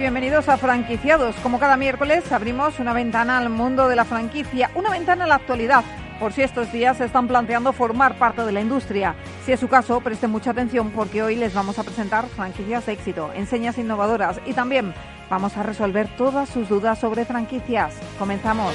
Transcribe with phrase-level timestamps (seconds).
[0.00, 1.36] Bienvenidos a Franquiciados.
[1.42, 5.34] Como cada miércoles abrimos una ventana al mundo de la franquicia, una ventana a la
[5.34, 5.84] actualidad,
[6.18, 9.14] por si estos días se están planteando formar parte de la industria.
[9.44, 12.94] Si es su caso, presten mucha atención porque hoy les vamos a presentar franquicias de
[12.94, 14.94] éxito, enseñas innovadoras y también
[15.28, 17.94] vamos a resolver todas sus dudas sobre franquicias.
[18.18, 18.74] Comenzamos.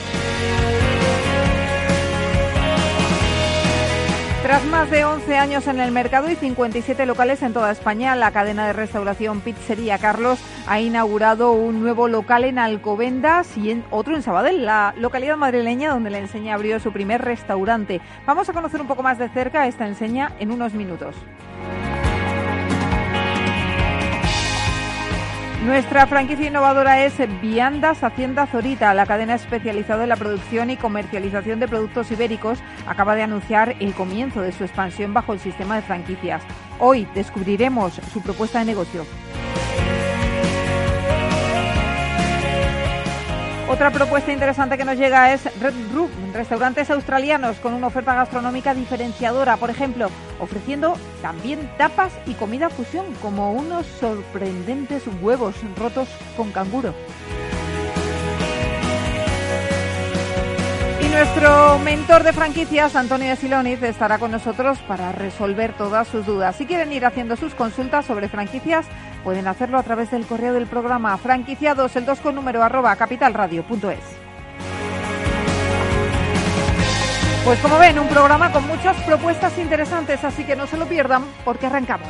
[4.45, 8.29] Tras más de 11 años en el mercado y 57 locales en toda España, la
[8.29, 14.21] cadena de restauración Pizzería Carlos ha inaugurado un nuevo local en Alcobendas y otro en
[14.21, 18.01] Sabadell, la localidad madrileña donde la enseña abrió su primer restaurante.
[18.27, 21.15] Vamos a conocer un poco más de cerca esta enseña en unos minutos.
[25.65, 28.93] Nuestra franquicia innovadora es Viandas Hacienda Zorita.
[28.93, 33.95] La cadena especializada en la producción y comercialización de productos ibéricos acaba de anunciar el
[33.95, 36.43] comienzo de su expansión bajo el sistema de franquicias.
[36.77, 39.07] Hoy descubriremos su propuesta de negocio.
[43.67, 48.75] Otra propuesta interesante que nos llega es Red Roof, restaurantes australianos con una oferta gastronómica
[48.75, 56.07] diferenciadora, por ejemplo, ofreciendo también tapas y comida fusión, como unos sorprendentes huevos rotos
[56.37, 56.93] con canguro.
[61.01, 66.25] Y nuestro mentor de franquicias, Antonio de Siloniz, estará con nosotros para resolver todas sus
[66.25, 66.55] dudas.
[66.55, 68.85] Si quieren ir haciendo sus consultas sobre franquicias,
[69.25, 73.99] pueden hacerlo a través del correo del programa franquiciados, el 2 con número arroba capitalradio.es.
[77.43, 81.23] Pues como ven, un programa con muchas propuestas interesantes, así que no se lo pierdan
[81.43, 82.09] porque arrancamos.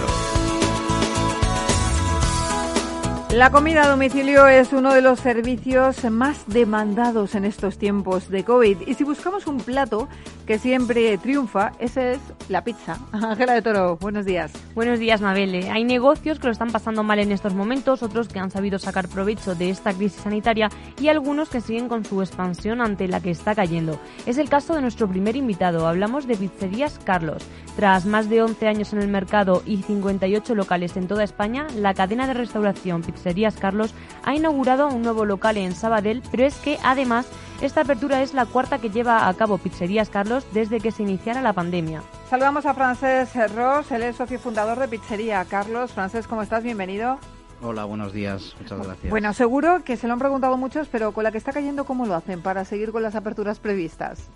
[3.33, 8.43] La comida a domicilio es uno de los servicios más demandados en estos tiempos de
[8.43, 8.79] COVID.
[8.85, 10.09] Y si buscamos un plato
[10.45, 12.19] que siempre triunfa, ese es
[12.49, 12.97] la pizza.
[13.13, 14.51] Ángela de Toro, buenos días.
[14.75, 15.69] Buenos días, Mabel.
[15.71, 19.07] Hay negocios que lo están pasando mal en estos momentos, otros que han sabido sacar
[19.07, 20.67] provecho de esta crisis sanitaria
[20.99, 23.97] y algunos que siguen con su expansión ante la que está cayendo.
[24.25, 25.87] Es el caso de nuestro primer invitado.
[25.87, 27.45] Hablamos de Pizzerías Carlos.
[27.77, 31.93] Tras más de 11 años en el mercado y 58 locales en toda España, la
[31.93, 33.20] cadena de restauración Pizzerías
[33.59, 33.93] Carlos
[34.23, 37.27] ha inaugurado un nuevo local en Sabadell, pero es que además
[37.61, 41.41] esta apertura es la cuarta que lleva a cabo Pizzerías Carlos desde que se iniciara
[41.41, 42.01] la pandemia.
[42.29, 45.91] Saludamos a Francés Ross, él es socio fundador de Pizzería Carlos.
[45.91, 46.63] Francés, ¿cómo estás?
[46.63, 47.19] Bienvenido.
[47.61, 48.55] Hola, buenos días.
[48.59, 49.11] Muchas gracias.
[49.11, 52.07] Bueno, seguro que se lo han preguntado muchos, pero con la que está cayendo, ¿cómo
[52.07, 54.31] lo hacen para seguir con las aperturas previstas?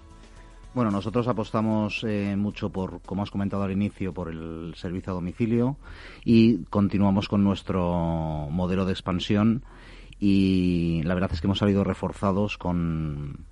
[0.75, 5.15] Bueno, nosotros apostamos eh, mucho por, como has comentado al inicio, por el servicio a
[5.15, 5.77] domicilio
[6.25, 9.63] y continuamos con nuestro modelo de expansión
[10.19, 13.45] y la verdad es que hemos salido reforzados con,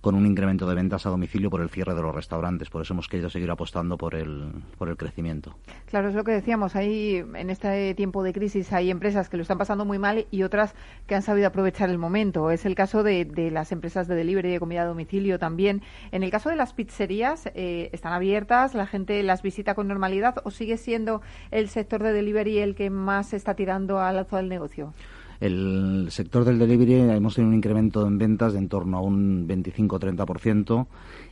[0.00, 2.70] con un incremento de ventas a domicilio por el cierre de los restaurantes.
[2.70, 5.56] Por eso hemos querido seguir apostando por el, por el crecimiento.
[5.86, 6.76] Claro, es lo que decíamos.
[6.76, 10.42] Hay, en este tiempo de crisis hay empresas que lo están pasando muy mal y
[10.42, 10.74] otras
[11.06, 12.50] que han sabido aprovechar el momento.
[12.50, 15.82] Es el caso de, las empresas de delivery de comida a domicilio también.
[16.12, 18.74] En el caso de las pizzerías, eh, ¿están abiertas?
[18.74, 21.20] ¿La gente las visita con normalidad o sigue siendo
[21.50, 24.94] el sector de delivery el que más está tirando al alzo del negocio?
[25.40, 29.48] El sector del delivery hemos tenido un incremento en ventas de en torno a un
[29.48, 30.86] 25-30%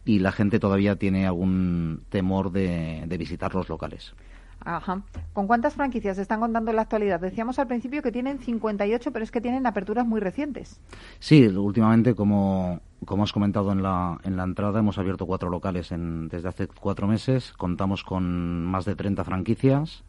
[0.07, 4.15] y la gente todavía tiene algún temor de, de, visitar los locales.
[4.61, 5.03] Ajá.
[5.35, 7.21] ¿Con cuántas franquicias se están contando en la actualidad?
[7.21, 10.81] Decíamos al principio que tienen 58, pero es que tienen aperturas muy recientes.
[11.19, 15.93] Sí, últimamente, como, como has comentado en la, en la entrada, hemos abierto cuatro locales
[15.93, 17.53] en, desde hace cuatro meses.
[17.53, 20.03] Contamos con más de 30 franquicias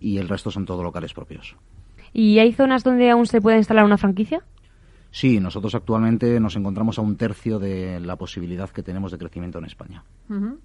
[0.00, 1.56] y el resto son todos locales propios.
[2.18, 4.42] ¿Y hay zonas donde aún se puede instalar una franquicia?
[5.10, 9.58] Sí, nosotros actualmente nos encontramos a un tercio de la posibilidad que tenemos de crecimiento
[9.58, 10.02] en España.
[10.30, 10.58] Uh -huh.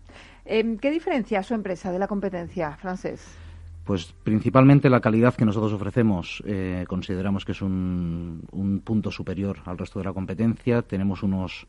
[0.45, 3.38] eh, ¿Qué diferencia su empresa de la competencia, Francés?
[3.83, 9.77] Pues principalmente la calidad que nosotros ofrecemos eh, consideramos que es un, punto superior al
[9.77, 10.83] resto de la competencia.
[10.83, 11.68] Tenemos unos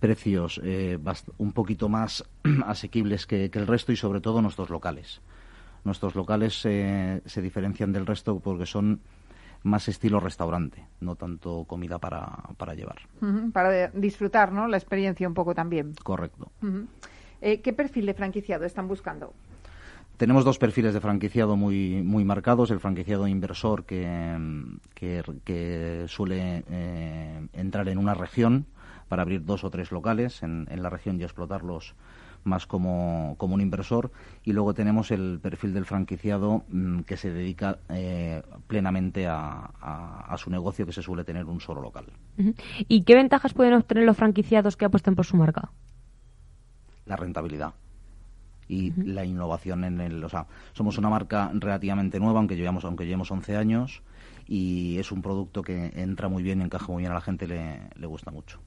[0.00, 0.98] precios eh,
[1.38, 2.24] un poquito más
[2.66, 5.22] asequibles que, el resto y sobre todo nuestros locales.
[5.82, 9.00] Nuestros locales se diferencian del resto porque son
[9.64, 12.98] más estilo restaurante, no tanto comida para, para llevar.
[13.52, 14.68] para disfrutar, ¿no?
[14.68, 15.94] La experiencia un poco también.
[16.02, 16.52] Correcto.
[17.40, 19.32] Eh, ¿Qué perfil de franquiciado están buscando?
[20.18, 22.70] Tenemos dos perfiles de franquiciado muy, muy marcados.
[22.70, 24.38] El franquiciado inversor que,
[24.94, 28.66] que, suele eh, entrar en una región
[29.08, 31.94] para abrir dos o tres locales en, en la región y explotarlos
[32.44, 34.12] más como, como un inversor.
[34.44, 39.70] Y luego tenemos el perfil del franquiciado mm, que se dedica eh, plenamente a,
[40.28, 42.06] a, su negocio, que se suele tener un solo local.
[42.88, 45.70] ¿Y qué ventajas pueden obtener los franquiciados que apuesten por su marca?
[47.06, 47.74] La rentabilidad
[48.68, 53.04] y la innovación en el, o sea, somos una marca relativamente nueva, aunque llevamos aunque
[53.04, 54.02] llevamos 11 años
[54.46, 57.80] y es un producto que entra muy bien, encaja muy bien a la gente, le,
[57.94, 58.60] le gusta mucho.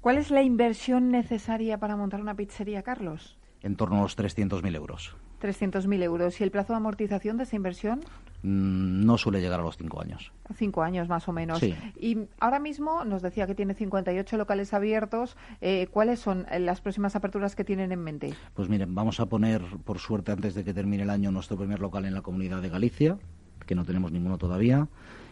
[0.00, 3.36] ¿Cuál es la inversión necesaria para montar una pizzería, Carlos?
[3.62, 5.16] En torno a los 300.000 euros.
[5.42, 6.40] 300.000 euros.
[6.40, 8.00] ¿Y el plazo de amortización de esa inversión?
[8.42, 10.32] Mm, no suele llegar a los cinco años.
[10.54, 11.58] Cinco años más o menos.
[11.58, 11.74] Sí.
[11.98, 15.36] Y ahora mismo nos decía que tiene 58 locales abiertos.
[15.60, 18.34] Eh, ¿Cuáles son las próximas aperturas que tienen en mente?
[18.54, 21.80] Pues miren, vamos a poner, por suerte, antes de que termine el año, nuestro primer
[21.80, 23.18] local en la comunidad de Galicia,
[23.66, 24.86] que no tenemos ninguno todavía.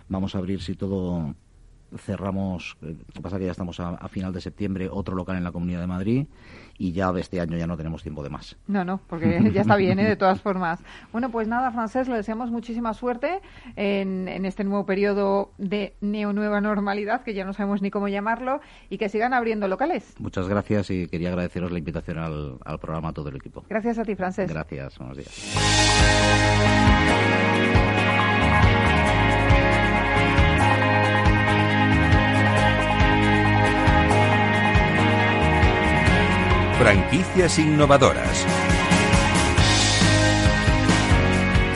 [0.08, 1.36] Vamos a abrir, si todo
[1.98, 5.44] cerramos, eh, lo que pasa que ya estamos a, final de septiembre, otro local en
[5.44, 6.26] la Comunidad de Madrid
[6.78, 8.56] y ya de este año ya no tenemos tiempo de más.
[8.66, 10.08] No, no, porque ya está bien, ¿eh?
[10.08, 10.80] de todas formas.
[11.12, 13.40] Bueno, pues nada, Francés, le deseamos muchísima suerte
[13.76, 18.60] en, este nuevo periodo de neo-nueva normalidad, que ya no sabemos ni cómo llamarlo,
[18.90, 20.14] y que sigan abriendo locales.
[20.18, 23.64] Muchas gracias y quería agradeceros la invitación al, al programa a todo el equipo.
[23.68, 24.50] Gracias a ti, Francés.
[24.50, 25.56] Gracias, buenos días.
[36.78, 38.44] Franquicias innovadoras.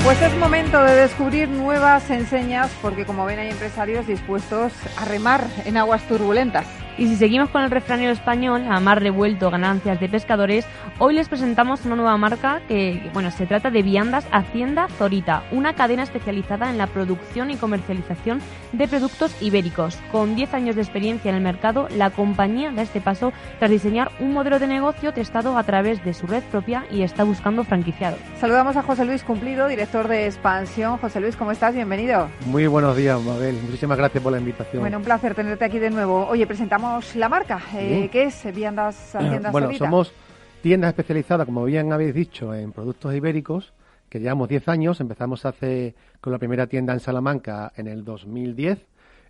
[0.05, 5.47] Pues es momento de descubrir nuevas enseñas porque como ven hay empresarios dispuestos a remar
[5.65, 6.67] en aguas turbulentas.
[7.01, 10.67] Y si seguimos con el refranero español, a mar revuelto, ganancias de pescadores,
[10.99, 15.73] hoy les presentamos una nueva marca que, bueno, se trata de Viandas Hacienda Zorita, una
[15.73, 18.43] cadena especializada en la producción y comercialización
[18.73, 19.97] de productos ibéricos.
[20.13, 24.11] Con 10 años de experiencia en el mercado, la compañía da este paso tras diseñar
[24.21, 28.19] un modelo de negocio testado a través de su red propia y está buscando franquiciados.
[28.39, 30.99] Saludamos a José Luis Cumplido, director de expansión.
[30.99, 31.75] José Luis, ¿cómo estás?
[31.75, 32.29] Bienvenido.
[32.45, 33.59] Muy buenos días, Mabel.
[33.63, 34.83] Muchísimas gracias por la invitación.
[34.83, 36.27] Bueno, un placer tenerte aquí de nuevo.
[36.27, 37.61] Oye, presentamos la marca.
[37.75, 40.13] Eh, ¿Qué es Viandas Haciendas Bueno, somos
[40.61, 43.73] tiendas especializadas, como bien habéis dicho, en productos ibéricos,
[44.09, 45.01] que llevamos 10 años.
[45.01, 48.79] Empezamos hace con la primera tienda en Salamanca en el 2010.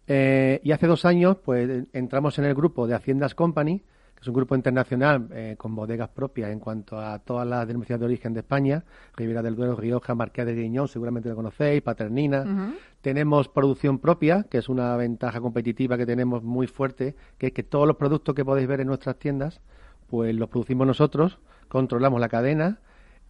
[0.06, 3.82] Eh, y hace dos años, pues entramos en el grupo de Haciendas Company,
[4.20, 8.06] es un grupo internacional eh, con bodegas propias en cuanto a todas las denominaciones de
[8.06, 8.84] origen de España,
[9.16, 12.74] Ribera del Duero, Rioja, Marqués de Guiñón, seguramente lo conocéis, Paternina.
[13.00, 17.62] Tenemos producción propia, que es una ventaja competitiva que tenemos muy fuerte, que es que
[17.62, 19.61] todos los productos que podéis ver en nuestras tiendas,
[20.09, 21.38] pues los producimos nosotros,
[21.69, 22.80] controlamos la cadena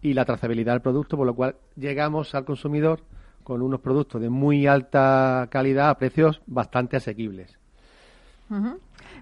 [0.01, 3.01] y la trazabilidad del producto, por lo cual llegamos al consumidor
[3.43, 7.60] con unos productos de muy alta calidad a precios bastante asequibles.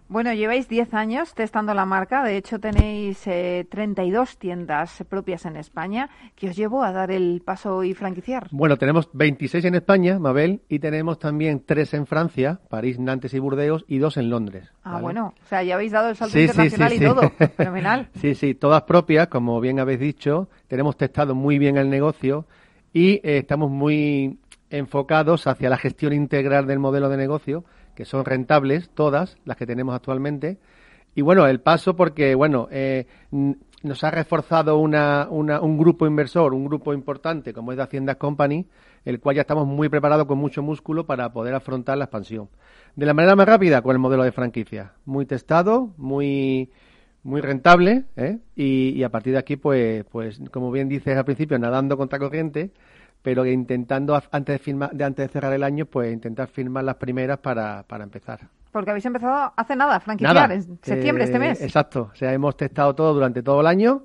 [0.08, 2.24] Bueno, lleváis 10 años testando la marca.
[2.24, 6.10] De hecho, tenéis 32 eh, tiendas propias en España.
[6.36, 8.48] ¿Qué os llevó a dar el paso y franquiciar?
[8.52, 13.40] Bueno, tenemos 26 en España, Mabel, y tenemos también 3 en Francia, París, Nantes y
[13.40, 14.72] Burdeos, y 2 en Londres.
[14.84, 15.36] Ah, bueno.
[15.44, 17.30] O sea, ya habéis dado el salto internacional y todo.
[17.58, 18.10] Fenomenal.
[18.16, 20.50] Sí, sí, todas propias, como bien habéis dicho.
[20.68, 22.48] Tenemos testado muy bien el negocio
[22.94, 24.40] y eh, estamos muy
[24.72, 27.64] enfocados hacia la gestión integral del modelo de negocio
[28.00, 30.58] que son rentables, todas las que tenemos actualmente.
[31.16, 33.08] Y bueno, el paso porque, bueno, eh,
[33.84, 38.66] nos ha reforzado una, un grupo inversor, un grupo importante como es de Hacienda Company,
[39.04, 42.48] el cual ya estamos muy preparados con mucho músculo para poder afrontar la expansión.
[42.96, 46.70] De la manera más rápida con el modelo de franquicia, muy testado, muy
[47.22, 48.38] muy rentable ¿eh?
[48.56, 52.18] y, y, a partir de aquí pues pues como bien dices al principio nadando contra
[52.18, 52.72] corriente
[53.22, 57.40] pero intentando antes de, de antes de cerrar el año, pues intentar firmar las primeras
[57.40, 58.40] para, para empezar.
[58.72, 61.62] Porque habéis empezado hace nada, franquiciar, en septiembre, este mes.
[61.62, 64.04] Exacto, o sea, hemos testado todo durante todo el año.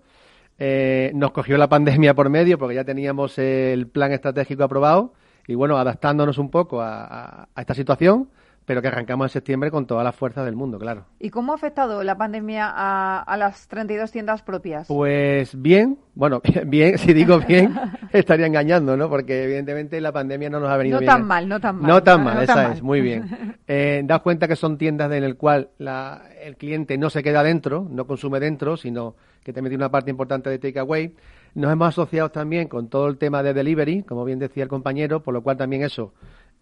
[0.58, 5.12] Eh, nos cogió la pandemia por medio porque ya teníamos el plan estratégico aprobado
[5.46, 8.28] y bueno, adaptándonos un poco a, esta situación,
[8.66, 11.04] pero que arrancamos en septiembre con toda la fuerza del mundo, claro.
[11.18, 14.88] ¿Y cómo ha afectado la pandemia a, a las 32 tiendas propias?
[14.88, 17.74] Pues bien, bueno, bien, si digo bien,
[18.12, 19.08] estaría engañando, ¿no?
[19.08, 21.12] Porque evidentemente la pandemia no nos ha venido no bien.
[21.12, 21.86] tan mal, no tan mal.
[21.88, 22.82] No tan mal, no esa tan es, mal.
[22.82, 23.54] muy bien.
[23.66, 27.42] Eh, daos cuenta que son tiendas en el cual la, el cliente no se queda
[27.42, 31.14] dentro, no consume dentro, sino que te mete una parte importante de takeaway.
[31.54, 35.22] Nos hemos asociado también con todo el tema de delivery, como bien decía el compañero,
[35.22, 36.12] por lo cual también eso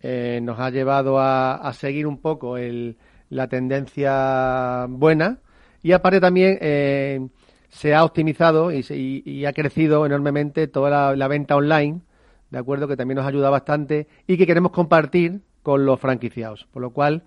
[0.02, 2.96] eh, nos ha llevado a, a seguir un poco el,
[3.30, 5.38] la tendencia buena.
[5.82, 7.26] Y aparte también eh,
[7.68, 8.84] se ha optimizado y,
[9.24, 12.02] y- ha crecido enormemente toda la, la venta online,
[12.50, 12.86] ¿de acuerdo?
[12.86, 16.68] Que también nos ayuda bastante y que queremos compartir con los franquiciados.
[16.72, 17.22] Por lo cual,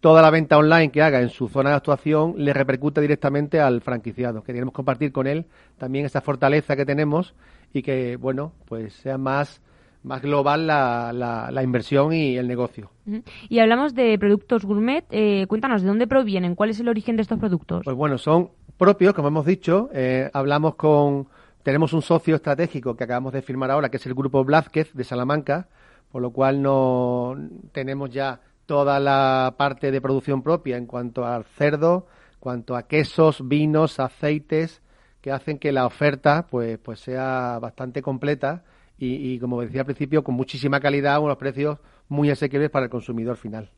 [0.00, 3.80] toda la venta online que haga en su zona de actuación le repercute directamente al
[3.80, 7.34] franquiciado, que queremos compartir con él también esa fortaleza que tenemos
[7.72, 9.60] y que, bueno, pues sea más,
[10.08, 12.90] más global la, la, la inversión y el negocio.
[13.48, 15.04] Y hablamos de productos gourmet.
[15.10, 16.54] eh, cuéntanos, ¿de dónde provienen?
[16.54, 17.82] ¿Cuál es el origen de estos productos?
[17.84, 19.90] Pues bueno, son propios, como hemos dicho.
[19.92, 21.28] eh, hablamos con.
[21.62, 25.04] Tenemos un socio estratégico que acabamos de firmar ahora, que es el grupo Blázquez de
[25.04, 25.68] Salamanca,
[26.10, 27.36] por lo cual no
[27.72, 32.06] tenemos ya toda la parte de producción propia en cuanto al cerdo,
[32.40, 34.80] cuanto a quesos, vinos, aceites,
[35.20, 38.62] que hacen que la oferta pues, pues sea bastante completa
[38.98, 41.78] y, y, como decía al principio, con muchísima calidad, unos precios
[42.08, 43.70] muy asequibles para el consumidor final.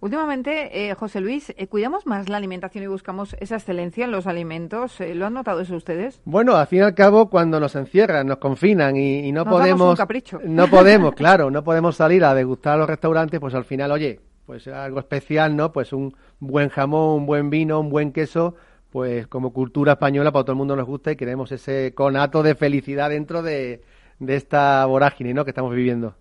[0.00, 4.26] Últimamente, eh, José Luis, eh, cuidamos más la alimentación y buscamos esa excelencia en los
[4.26, 5.00] alimentos.
[5.00, 6.20] Eh, ¿Lo han notado eso ustedes?
[6.24, 9.46] Bueno, al fin y al cabo, cuando nos encierran, nos confinan y, y no Nos
[9.46, 10.40] damos podemos, un capricho.
[10.44, 14.20] no podemos, claro, no podemos salir a degustar a los restaurantes, pues al final, oye,
[14.46, 15.72] pues algo especial, ¿no?
[15.72, 18.54] Pues un buen jamón, un buen vino, un buen queso,
[18.90, 22.54] pues como cultura española para todo el mundo nos gusta y queremos ese conato de
[22.54, 23.82] felicidad dentro de,
[24.20, 25.44] de esta vorágine, ¿no?
[25.44, 26.14] Que estamos viviendo.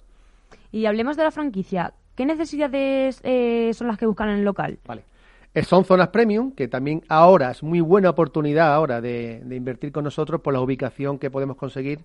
[0.71, 1.93] Y hablemos de la franquicia.
[2.15, 4.79] ¿Qué necesidades eh, son las que buscan en el local?
[4.85, 5.03] Vale.
[5.53, 9.91] Eh, Son zonas premium, que también ahora es muy buena oportunidad ahora de, de invertir
[9.91, 11.99] con nosotros por la ubicación que podemos conseguir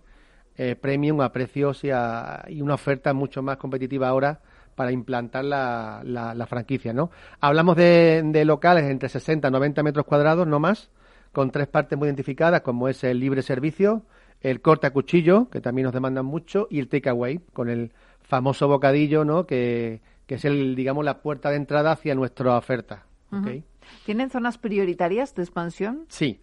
[0.57, 4.41] eh, premium a precios y, a- y una oferta mucho más competitiva ahora
[4.77, 7.11] para implantar la, la- la franquicia, ¿no?
[7.41, 10.91] Hablamos de, de locales entre 60 y 90 metros cuadrados, no más,
[11.33, 14.03] con tres partes muy identificadas, como es el libre servicio,
[14.45, 17.91] el corte a cuchillo, que también nos demandan mucho, y el takeaway, con el
[18.23, 19.47] famoso bocadillo, ¿no?
[19.47, 23.05] Que, que es el, digamos, la puerta de entrada hacia nuestra oferta.
[24.07, 26.05] ¿Tienen zonas prioritarias de expansión?
[26.09, 26.41] Sí.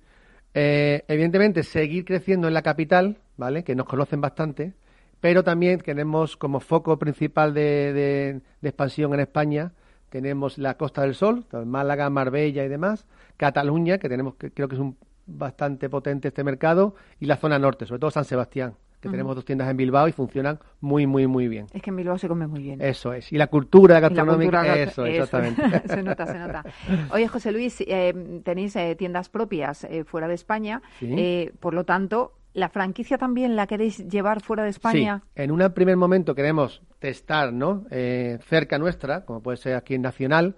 [0.54, 3.64] Eh, evidentemente, seguir creciendo en la capital, ¿vale?
[3.64, 4.74] Que nos conocen bastante,
[5.22, 9.72] pero también tenemos como foco principal de, de- de expansión en España,
[10.10, 13.06] tenemos la Costa del Sol, Málaga, Marbella y demás,
[13.38, 17.60] Cataluña, que tenemos, que creo que es un bastante potente este mercado, y la zona
[17.60, 21.26] norte, sobre todo San Sebastián, que tenemos dos tiendas en Bilbao y funcionan muy, muy,
[21.26, 21.66] muy bien.
[21.74, 22.80] Es que en Bilbao se come muy bien.
[22.82, 23.32] Eso es.
[23.34, 25.62] Y la cultura Y la gastronómica, cultura eso, exactamente.
[25.88, 26.64] se nota, se nota.
[27.12, 31.50] Oye, José Luis, eh, tenéis eh, tiendas propias eh, fuera de España, Sí.
[31.60, 35.24] por lo tanto, ¿la franquicia también la queréis llevar fuera de España?
[35.36, 37.86] Sí, en un primer momento queremos testar, ¿no?
[37.90, 40.56] Eh, cerca nuestra, como puede ser aquí en Nacional,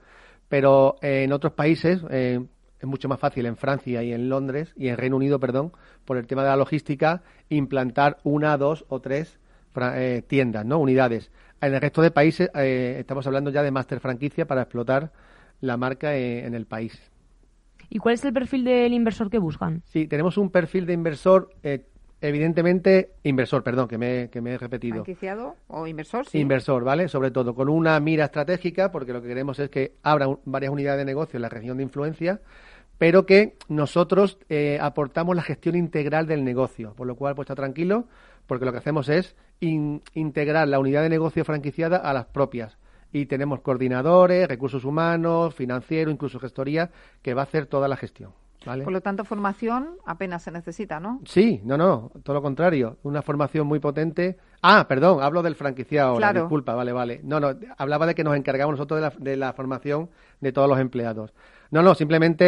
[0.49, 2.41] pero eh, en otros países eh,
[2.83, 5.71] es mucho más fácil en Francia y en Londres y en Reino Unido, perdón,
[6.03, 9.39] por el tema de la logística, implantar una, dos o tres
[9.75, 10.79] eh, tiendas, ¿no?
[10.79, 11.31] Unidades.
[11.61, 15.13] En el resto de países eh, estamos hablando ya de master franquicia para explotar
[15.61, 17.01] la marca eh, en el país.
[17.89, 19.81] ¿Y cuál es el perfil del inversor que buscan?
[19.85, 21.51] Sí, tenemos un perfil de inversor,
[22.27, 25.03] evidentemente, inversor, perdón, que me, que me he repetido.
[25.03, 26.25] ¿Franquiciado o inversor?
[26.25, 26.39] Sí.
[26.39, 27.07] Inversor, ¿vale?
[27.07, 30.71] Sobre todo con una mira estratégica, porque lo que queremos es que abra un- varias
[30.71, 32.41] unidades de negocio en la región de influencia,
[32.97, 37.55] pero que nosotros eh, aportamos la gestión integral del negocio, por lo cual pues está
[37.55, 38.05] tranquilo,
[38.47, 42.77] porque lo que hacemos es in- integrar la unidad de negocio franquiciada a las propias.
[43.11, 46.89] Y tenemos coordinadores, recursos humanos, financiero, incluso gestoría,
[47.21, 48.31] que va a hacer toda la gestión.
[48.65, 48.83] ¿Vale?
[48.83, 51.19] Por lo tanto, formación apenas se necesita, ¿no?
[51.25, 52.97] Sí, no, no, todo lo contrario.
[53.03, 54.37] Una formación muy potente.
[54.61, 56.41] Ah, perdón, hablo del franquiciado ahora, Claro.
[56.41, 57.21] disculpa, vale, vale.
[57.23, 60.09] No, no, hablaba de que nos encargamos nosotros de la, de la formación
[60.41, 61.33] de todos los empleados.
[61.71, 62.45] No, no, simplemente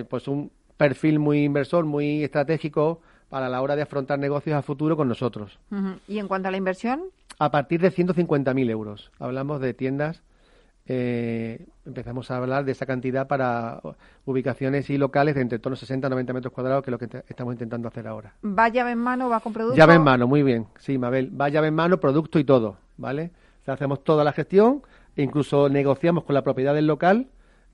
[0.00, 4.62] eh, pues un perfil muy inversor, muy estratégico para la hora de afrontar negocios a
[4.62, 5.58] futuro con nosotros.
[6.08, 7.02] Y en cuanto a la inversión,
[7.38, 9.10] A partir de 150.000 euros.
[9.18, 10.22] Hablamos de tiendas.
[10.86, 13.80] Eh, empezamos a hablar de esa cantidad para
[14.24, 17.22] ubicaciones y locales de entre tonos 60 y 90 metros cuadrados, que es lo que
[17.28, 18.34] estamos intentando hacer ahora.
[18.44, 19.76] ¿va llave en mano, va con producto?
[19.76, 20.66] Llave en mano, muy bien.
[20.78, 21.32] Sí, Mabel.
[21.40, 23.30] Va llave en mano, producto y todo, ¿vale?
[23.62, 24.82] O sea, hacemos toda la gestión,
[25.16, 27.28] incluso negociamos con la propiedad del local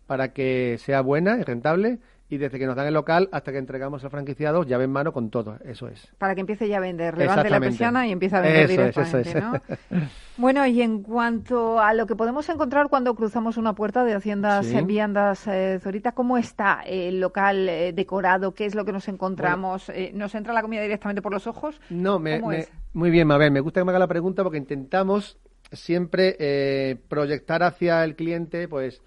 [0.07, 1.99] para que sea buena y rentable
[2.31, 5.13] y desde que nos dan el local hasta que entregamos al franquiciado, llave en mano
[5.13, 6.09] con todo, eso es.
[6.19, 9.09] Para que empiece ya a vender, levante la persiana y empieza a vender Eso es,
[9.09, 9.91] eso directamente, es.
[9.91, 10.07] ¿no?
[10.37, 14.67] Bueno, y en cuanto a lo que podemos encontrar cuando cruzamos una puerta de Haciendas
[14.67, 14.77] Sí.
[14.77, 18.53] en Viandas eh, Zorita, ¿cómo está el local eh, decorado?
[18.55, 19.89] ¿Qué es lo que nos encontramos?
[19.89, 21.81] Eh, ¿Nos entra la comida directamente por los ojos?
[21.91, 22.73] No, me, ¿Cómo me- es?
[22.93, 23.51] muy bien, Mabel.
[23.51, 25.39] Me gusta que me haga la pregunta porque intentamos
[25.73, 29.03] siempre eh, proyectar hacia el cliente, pues,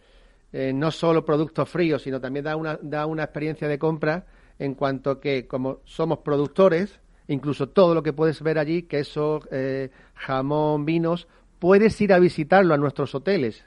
[0.53, 4.25] eh, no solo productos fríos, sino también da una, da una experiencia de compra
[4.60, 9.89] en cuanto que, como somos productores, incluso todo lo que puedes ver allí, queso, eh,
[10.15, 11.27] jamón, vinos,
[11.60, 13.63] puedes ir a visitarlo a nuestros hoteles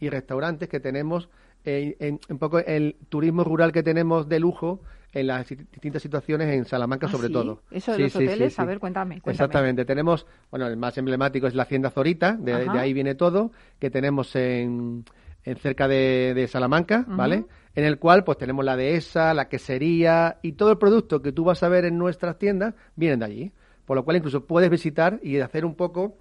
[0.00, 1.28] y restaurantes que tenemos
[1.64, 4.80] en, en- un poco el turismo rural que tenemos de lujo
[5.12, 7.32] en las distintas situaciones en Salamanca ¿Ah, sobre sí?
[7.32, 7.62] todo.
[7.70, 9.32] Eso de Sí, los sí, hoteles, a ver, cuéntame, cuéntame.
[9.32, 9.84] Exactamente.
[9.84, 13.90] Tenemos, bueno, el más emblemático es la Hacienda Zorita, de, de ahí viene todo, que
[13.90, 15.04] tenemos en,
[15.44, 17.44] en cerca de, de Salamanca, ¿vale?
[17.74, 21.44] En el cual pues tenemos la dehesa, la quesería y todo el producto que tú
[21.44, 23.52] vas a ver en nuestras tiendas vienen de allí.
[23.84, 26.16] Por lo cual incluso puedes visitar y hacer un poco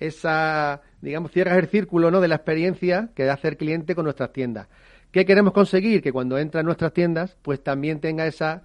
[0.00, 2.20] esa, digamos, cierras el círculo ¿no?
[2.20, 4.68] de la experiencia que hace el cliente con nuestras tiendas.
[5.12, 6.02] ¿Qué queremos conseguir?
[6.02, 8.64] Que cuando entra en nuestras tiendas, pues también tenga esa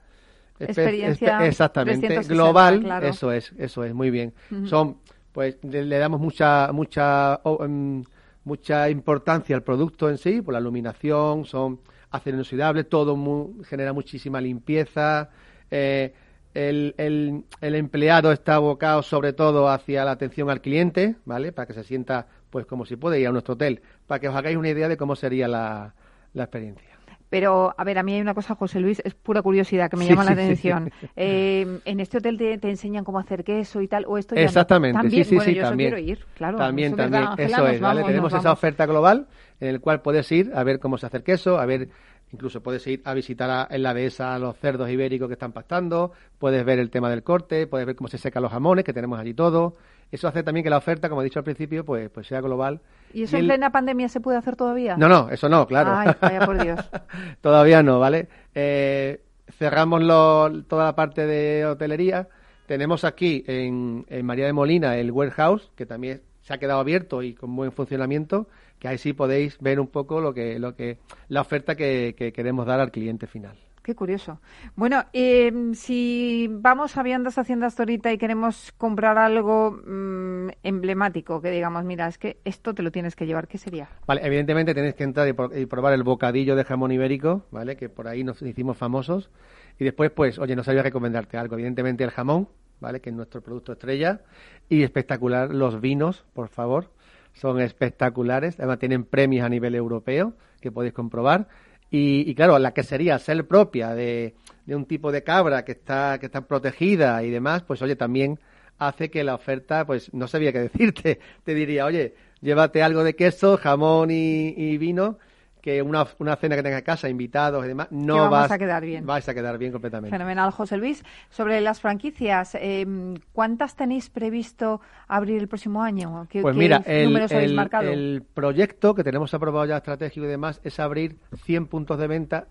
[0.60, 2.82] Experiencia exactamente 360, global.
[2.82, 3.08] claro.
[3.08, 4.34] Eso es, eso es, muy bien.
[4.66, 4.98] Son,
[5.32, 8.04] pues, le, le damos mucha, mucha, em,
[8.44, 11.80] mucha importancia al producto en sí, por la iluminación, son
[12.12, 13.18] acero inoxidable, todo
[13.64, 15.30] genera muchísima limpieza.
[15.72, 16.14] eh,
[16.54, 21.52] el, el, el empleado está abocado sobre todo hacia la atención al cliente, ¿vale?
[21.52, 24.36] Para que se sienta, pues, como si puede ir a nuestro hotel, para que os
[24.36, 25.94] hagáis una idea de cómo sería la,
[26.34, 26.99] la experiencia.
[27.30, 30.06] Pero, a ver, a mí hay una cosa, José Luis, es pura curiosidad que me
[30.06, 30.92] Sí, llama la sí, sí, atención.
[31.16, 34.06] Eh, ¿En este hotel te, te enseñan cómo hacer queso y tal?
[34.08, 34.48] ¿O esto ya no?
[34.48, 35.24] Exactamente, ¿También?
[35.24, 35.92] sí, sí, bueno, sí, yo también.
[35.92, 36.58] quiero ir, claro.
[36.58, 38.04] También, Eso es también, eso es, ¿vale?
[38.04, 39.28] Tenemos esa oferta global
[39.60, 41.90] en el cual puedes ir a ver cómo se hace queso, a ver,
[42.32, 45.52] incluso puedes ir a visitar a- en la dehesa a los cerdos ibéricos que están
[45.52, 48.94] pastando, puedes ver el tema del corte, puedes ver cómo se secan los jamones, que
[48.94, 49.76] tenemos allí todo.
[50.12, 52.82] Eso hace también que la oferta, como he dicho al principio, pues, pues sea global.
[53.14, 54.98] ¿Y eso Y en el- plena pandemia se puede hacer todavía?
[54.98, 55.92] No, no, eso no, claro.
[55.96, 56.80] Ay, vaya por Dios.
[57.42, 58.28] Todavía no, ¿vale?
[58.56, 59.22] Eh,
[59.58, 62.28] cerramos lo- toda la parte de hotelería.
[62.66, 67.22] Tenemos aquí en, en María de Molina el warehouse, que también se ha quedado abierto
[67.24, 68.48] y con buen funcionamiento,
[68.80, 72.32] que ahí sí podéis ver un poco lo que, lo que, la oferta que, que
[72.34, 73.56] queremos dar al cliente final.
[73.90, 74.40] Qué curioso.
[74.76, 81.50] Bueno, eh, si vamos a Viandas Haciendas Torita y queremos comprar algo mm, emblemático, que
[81.50, 83.90] digamos, mira, es que esto te lo tienes que llevar, ¿qué sería?
[84.06, 87.78] Vale, evidentemente tenéis que entrar y, pro- y probar el bocadillo de jamón ibérico, ¿vale?
[87.78, 89.32] Que por ahí nos hicimos famosos.
[89.80, 91.56] Y después, pues, oye, no sabía recomendarte algo.
[91.56, 92.48] Evidentemente el jamón,
[92.80, 93.02] ¿vale?
[93.02, 94.22] Que es nuestro producto estrella.
[94.70, 96.92] Y espectacular los vinos, por favor.
[97.34, 98.60] Son espectaculares.
[98.60, 101.48] Además tienen premios a nivel europeo que podéis comprobar.
[101.92, 105.72] Y, y claro, la que sería ser propia de, de un tipo de cabra que
[105.72, 108.40] está, que está protegida y demás, pues oye, también
[108.78, 111.20] hace que la oferta, pues no sabía qué decirte.
[111.44, 115.18] Te diría, oye, llévate algo de queso, jamón y, y vino,
[115.62, 118.52] que una, una cena que tengas en casa, invitados y demás, no Que vamos vas
[118.52, 119.06] a quedar bien.
[119.06, 120.16] Vais a quedar bien completamente.
[120.16, 121.04] Fenomenal, José Luis.
[121.30, 122.86] Sobre las franquicias, eh,
[123.34, 126.28] ¿cuántas tenéis previsto abrir el próximo año?
[126.30, 127.90] ¿Qué, Pues qué mira, el, números habéis el- marcado?
[127.92, 132.48] el proyecto que tenemos aprobado ya estratégico y demás es abrir 100 puntos de venta,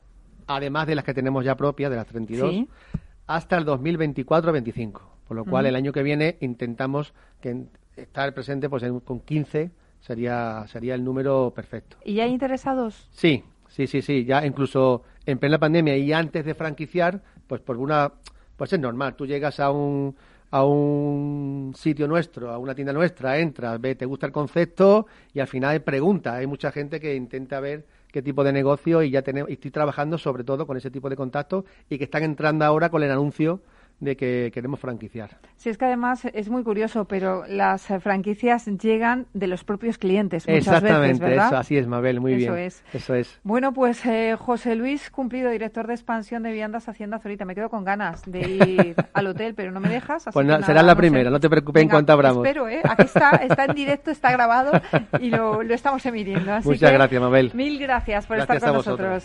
[0.47, 2.69] además de las que tenemos ya propias, de las 32, Sí.
[3.27, 5.01] hasta el 2024-25.
[5.27, 7.65] Por lo cual, el año que viene intentamos que
[7.97, 11.97] estar presente pues en- con 15 sería, sería el número perfecto.
[12.05, 13.09] ¿Y ya hay interesados?
[13.13, 14.25] Sí, sí, sí, sí.
[14.25, 18.13] Ya incluso en plena pandemia y antes de franquiciar, pues por una,
[18.57, 19.15] pues es normal.
[19.15, 20.15] Tú llegas a un
[20.51, 25.41] a un sitio nuestro, a una tienda nuestra, entras, ve, te gusta el concepto y
[25.41, 26.35] al final hay preguntas.
[26.35, 29.71] Hay mucha gente que intenta ver qué tipo de negocio y ya tenemos, y estoy
[29.71, 33.11] trabajando sobre todo con ese tipo de contactos y que están entrando ahora con el
[33.11, 33.61] anuncio
[34.01, 35.39] de que queremos franquiciar.
[35.57, 39.99] Sí, es que además es muy curioso, pero las eh, franquicias llegan de los propios
[39.99, 41.47] clientes muchas Exactamente, veces, ¿verdad?
[41.49, 42.65] eso, así es, Mabel, muy Eso bien.
[42.67, 42.85] es.
[42.93, 43.41] Eso es.
[43.43, 47.45] Bueno, pues eh, José Luis Cumplido, director de expansión de viandas Hacienda Zorita.
[47.45, 50.29] Me quedo con ganas de ir al hotel, pero no me dejas.
[50.29, 51.01] así Pues na- nada, serás la no sé.
[51.01, 52.47] primera, no te preocupes en Venga, cuanto abramos.
[52.47, 52.81] Espero, ¿eh?
[52.85, 54.73] Aquí está, está en directo, está grabado
[55.21, 56.53] y lo, lo estamos emitiendo.
[56.55, 57.51] Así Muchas que gracias, Mabel.
[57.55, 59.25] Mil gracias por Gracias estar con nosotros.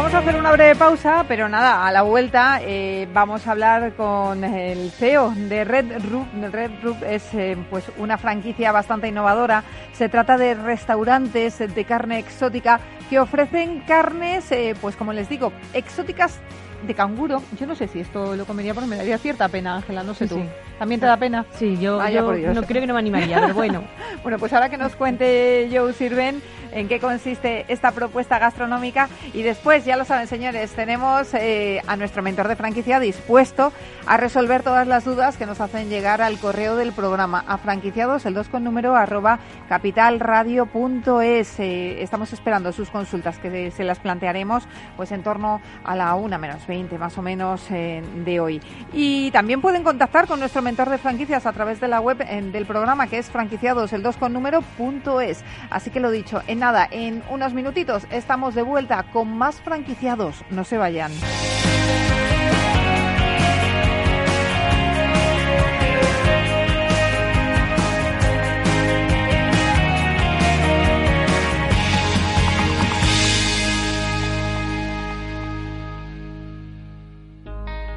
[0.00, 3.92] Vamos a hacer una breve pausa, pero nada, a la vuelta eh, vamos a hablar
[3.96, 6.26] con el CEO de Red Roof.
[6.50, 9.62] Red Roof es eh, pues una franquicia bastante innovadora.
[9.92, 15.52] Se trata de restaurantes de carne exótica que ofrecen carnes, eh, pues como les digo,
[15.74, 16.40] exóticas
[16.86, 17.42] de canguro.
[17.58, 20.26] Yo no sé si esto lo comería porque me daría cierta pena, Ángela, no sé
[20.28, 20.40] Sí, tú.
[20.40, 20.48] sí.
[20.78, 21.44] ¿También te da pena?
[21.58, 22.54] Sí, yo, Vaya yo por Dios.
[22.54, 23.82] no creo que no me animaría, pero bueno.
[24.22, 29.42] Bueno, pues ahora que nos cuente Joe Sirven en qué consiste esta propuesta gastronómica y
[29.42, 33.72] después, ya lo saben señores, tenemos eh, a nuestro mentor de franquicia dispuesto
[34.06, 38.26] a resolver todas las dudas que nos hacen llegar al correo del programa a franquiciados,
[38.26, 39.38] el 2 con número arroba
[39.70, 41.60] capitalradio.es.
[41.60, 44.64] Eh, estamos esperando sus consultas que se las plantearemos
[44.96, 48.62] pues en torno a la una menos 20 más o menos eh, de hoy.
[48.94, 52.52] Y también pueden contactar con nuestro mentor de franquicias a través de la web en-
[52.52, 55.44] del programa que es franquiciados el 2 con número punto es.
[55.68, 60.44] Así que lo dicho, en nada, en unos minutitos estamos de vuelta con más franquiciados.
[60.50, 61.10] No se vayan.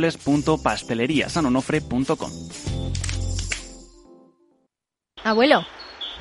[0.00, 2.30] www.pasteleriasanonofre.com.
[5.22, 5.60] Abuelo,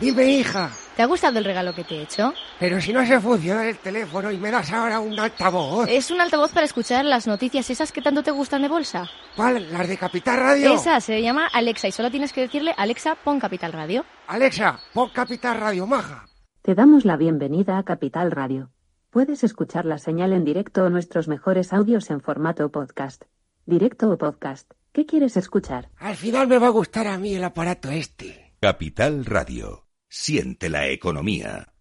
[0.02, 2.34] Dime, hija, ¿te ha gustado el regalo que te he hecho?
[2.58, 5.89] pero si no se funciona el teléfono y me das ahora un altavoz.
[5.89, 9.10] Es un altavoz para escuchar las noticias esas que tanto te gustan de bolsa.
[9.36, 9.74] ¿Cuál?
[9.74, 10.74] ¿Las de Capital Radio?
[10.74, 14.06] Esa se llama Alexa y solo tienes que decirle Alexa, pon Capital Radio.
[14.28, 16.26] Alexa, pon Capital Radio, maja.
[16.62, 18.72] Te damos la bienvenida a Capital Radio.
[19.10, 23.24] Puedes escuchar la señal en directo o nuestros mejores audios en formato podcast.
[23.69, 24.71] Directo o podcast.
[24.91, 25.91] ¿Qué quieres escuchar?
[25.97, 28.55] Al final me va a gustar a mí el aparato este.
[28.60, 29.86] Capital Radio.
[30.10, 31.71] Siente la economía.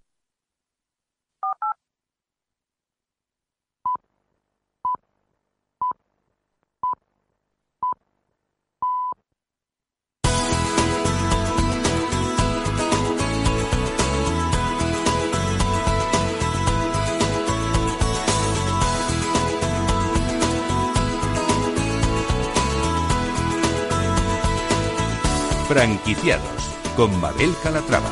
[25.68, 28.08] Franquiciados con Mabel Calatrava.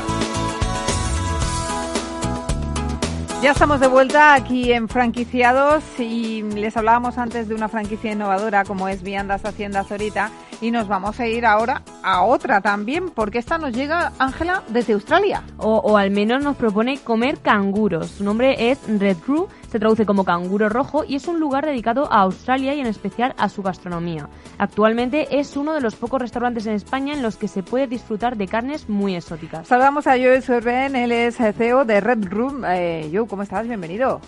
[3.41, 8.63] Ya estamos de vuelta aquí en Franquiciados y les hablábamos antes de una franquicia innovadora
[8.63, 10.29] como es Viandas Haciendas ahorita
[10.61, 14.93] y nos vamos a ir ahora a otra también porque esta nos llega, Ángela, desde
[14.93, 15.43] Australia.
[15.57, 18.11] O, o, al menos nos propone comer canguros.
[18.11, 22.11] Su nombre es Red Crew, se traduce como canguro rojo y es un lugar dedicado
[22.11, 24.29] a Australia y en especial a su gastronomía.
[24.57, 28.37] Actualmente es uno de los pocos restaurantes en España en los que se puede disfrutar
[28.37, 29.67] de carnes muy exóticas.
[29.67, 32.63] Saludamos a Joe Sorben, él es CEO de Red Room.
[32.65, 33.67] Eh, Joe, ¿cómo estás?
[33.67, 34.21] Bienvenido.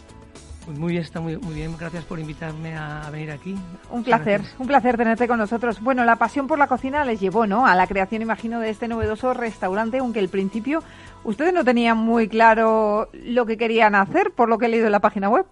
[0.69, 1.75] Pues muy bien, está muy, muy bien.
[1.79, 3.55] Gracias por invitarme a venir aquí.
[3.89, 5.81] Un placer, un placer tenerte con nosotros.
[5.81, 7.65] Bueno, la pasión por la cocina les llevó, ¿no?
[7.65, 10.83] A la creación, imagino, de este novedoso restaurante, aunque al principio
[11.23, 14.91] ustedes no tenían muy claro lo que querían hacer, por lo que he leído en
[14.91, 15.47] la página web.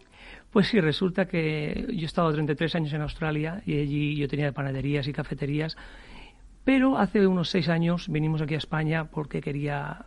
[0.52, 4.52] Pues sí, resulta que yo he estado 33 años en Australia y allí yo tenía
[4.52, 5.78] panaderías y cafeterías,
[6.64, 10.06] pero hace unos seis años vinimos aquí a España porque quería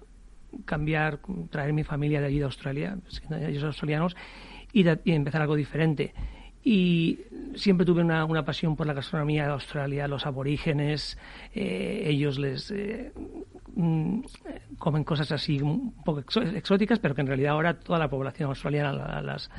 [0.65, 1.19] cambiar,
[1.51, 2.97] traer mi familia de allí de Australia,
[3.49, 4.17] ellos australianos,
[4.73, 6.13] y, de, y empezar algo diferente.
[6.63, 7.21] Y
[7.55, 11.17] siempre tuve una, una, pasión por la gastronomía de Australia, los aborígenes,
[11.55, 13.13] eh, ellos les eh,
[13.75, 14.21] mm,
[14.79, 19.23] comen cosas así un poco exóticas, pero que en realidad ahora toda la población australiana
[19.23, 19.51] las,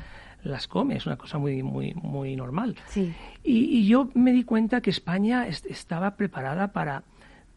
[0.44, 2.76] las come, es una cosa muy, muy, muy normal.
[2.86, 3.12] Sí.
[3.42, 7.02] Y, y, yo me di cuenta que España est estaba preparada para,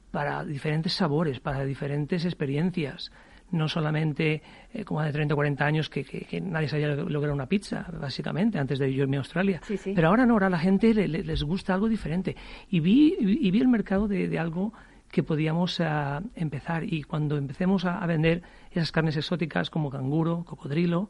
[0.10, 3.12] para diferentes sabores, para diferentes experiencias
[3.52, 4.42] no solamente
[4.76, 7.34] eh, como hace 30 o 40 años que, que, que, nadie sabía lo que era
[7.34, 9.62] una pizza, básicamente, antes de yo irme a Australia.
[9.64, 9.94] Sí, sí.
[9.96, 12.36] Pero ahora no, ahora a la gente le, le, les gusta algo diferente.
[12.70, 14.74] Y vi, y vi el mercado de, de algo
[15.12, 16.84] que podíamos uh, empezar.
[16.84, 21.10] Y cuando empecemos a, a, vender esas carnes exóticas como canguro, cocodrilo,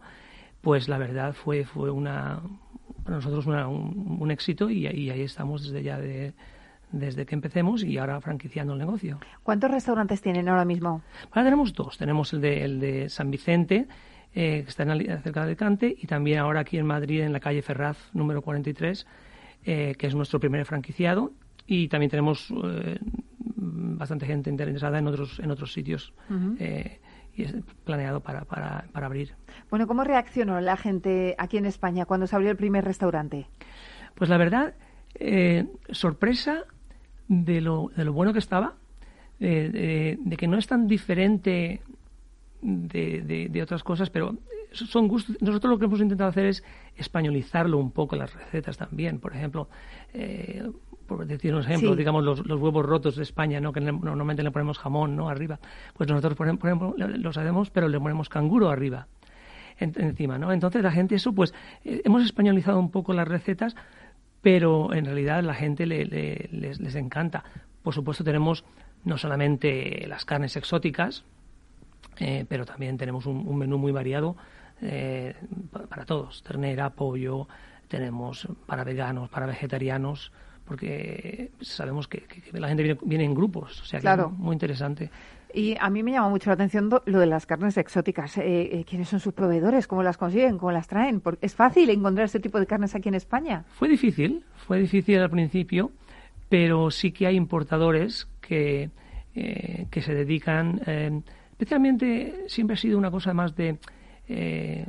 [0.62, 2.41] pues la verdad fue, fue una,
[3.04, 6.34] para nosotros una, un, un, éxito y, y ahí estamos desde ya de
[6.99, 9.19] desde que empecemos y ahora franquiciando el negocio.
[9.43, 11.01] ¿Cuántos restaurantes tienen ahora mismo?
[11.31, 11.97] Ahora tenemos dos.
[11.97, 13.88] Tenemos el de, el de San Vicente,
[14.34, 17.39] eh, que está en, cerca de Alicante, y también ahora aquí en Madrid, en la
[17.39, 19.05] calle Ferraz, número 43,
[19.65, 21.31] eh, que es nuestro primer franquiciado.
[21.67, 22.99] Y también tenemos eh,
[23.39, 26.13] bastante gente interesada en otros, en otros sitios.
[26.29, 26.99] Uh -huh.
[27.36, 27.53] y es
[27.84, 29.34] planeado para, para, para abrir.
[29.69, 33.47] Bueno, ¿cómo reaccionó la gente aquí en España cuando se abrió el primer restaurante?
[34.15, 34.75] Pues la verdad,
[35.17, 36.65] eh, sorpresa
[37.28, 38.74] de lo, de lo bueno que estaba,
[39.40, 41.82] de, de, que no es tan diferente
[42.62, 44.36] de, de, de, otras cosas, pero
[44.72, 45.38] son gustos.
[45.42, 46.64] Nosotros lo que hemos intentado hacer es
[46.96, 49.20] españolizarlo un poco las recetas también.
[49.20, 49.68] Por ejemplo,
[50.14, 50.70] eh,
[51.08, 51.98] por decir un ejemplo, sí.
[51.98, 53.72] digamos los, los, huevos rotos de España, ¿no?
[53.72, 55.30] que le, normalmente le ponemos jamón ¿no?
[55.30, 55.60] arriba.
[55.94, 59.08] Pues nosotros, por ejemplo, los hacemos, pero le ponemos canguro arriba.
[59.78, 60.54] En, encima, ¿no?
[60.54, 63.76] Entonces la gente eso, pues eh, hemos españolizado un poco las recetas,
[64.45, 67.43] pero en realidad la gente le, le, les, les, encanta.
[67.81, 68.63] Por supuesto tenemos
[69.03, 71.23] no solamente las carnes exóticas,
[72.19, 74.38] eh, pero también tenemos un, un menú muy variado
[74.84, 75.34] eh,
[75.89, 77.47] para todos, ternera, pollo,
[77.88, 80.31] tenemos para veganos, para vegetarianos,
[80.63, 84.29] porque sabemos que, que, que la gente viene, viene, en grupos, o sea que claro.
[84.31, 85.10] es muy interesante.
[85.56, 88.38] Y a mí me llama mucho la atención lo de las carnes exóticas.
[88.38, 88.44] Eh,
[88.80, 89.88] eh, ¿Quiénes son sus proveedores?
[89.88, 90.58] ¿Cómo las consiguen?
[90.58, 91.22] ¿Cómo las traen?
[91.22, 93.63] Porque ¿Es fácil encontrar este tipo de carnes aquí en España?
[93.70, 95.91] Fue difícil, fue difícil al principio,
[96.50, 98.89] pero sí que hay importadores que,
[99.34, 103.78] eh, que se dedican, eh, especialmente siempre ha sido una cosa más de,
[104.28, 104.86] eh,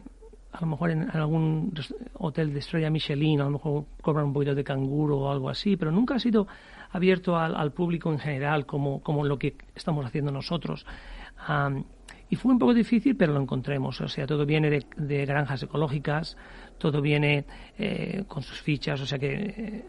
[0.53, 1.73] a lo mejor en, algún
[2.15, 5.77] hotel de estrella Michelin, a lo mejor cobran un poquito de canguro o algo así,
[5.77, 6.47] pero nunca ha sido
[6.97, 10.87] abierto al, al público en general, como, como, lo que estamos haciendo nosotros.
[11.49, 11.85] Um,
[12.29, 14.01] y fue un poco difícil, pero lo encontremos.
[14.01, 16.37] O sea, todo viene de, de granjas ecológicas,
[16.79, 17.45] todo viene
[17.79, 19.85] eh, con sus fichas, o sea que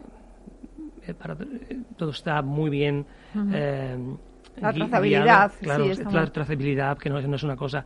[1.06, 3.04] eh, para, eh, todo está muy bien.
[3.34, 4.18] Uh -huh.
[4.60, 7.84] la trazabilidad, claro, sí, la trazabilidad, que no, no es una cosa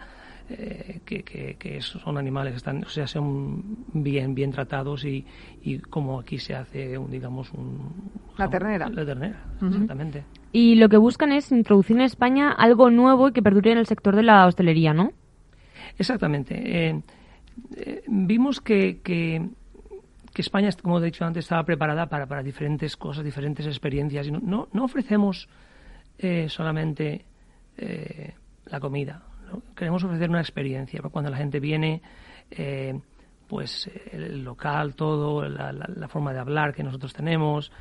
[0.51, 5.25] eh, que, que, que, son animales que están, o sea, son bien, bien tratados y,
[5.63, 8.11] y como aquí se hace, un, digamos, un...
[8.37, 8.89] La ternera.
[8.89, 9.69] La ternera, uh -huh.
[9.69, 10.25] exactamente.
[10.53, 13.87] Y lo que buscan es introducir en España algo nuevo y que perdure en el
[13.87, 15.13] sector de la hostelería, ¿no?
[15.99, 16.55] Exactamente.
[16.89, 17.03] Eh,
[17.77, 19.49] eh, vimos que, que,
[20.35, 24.27] España, como he dicho antes, estaba preparada para, para diferentes cosas, diferentes experiencias.
[24.27, 25.49] Y no, no, ofrecemos
[26.19, 27.25] eh, solamente
[28.67, 29.23] la comida.
[29.77, 31.01] Queremos ofrecer una experiencia.
[31.03, 32.03] Cuando la gente viene,
[33.49, 37.73] pues el local, todo, la, la, forma de hablar que nosotros tenemos,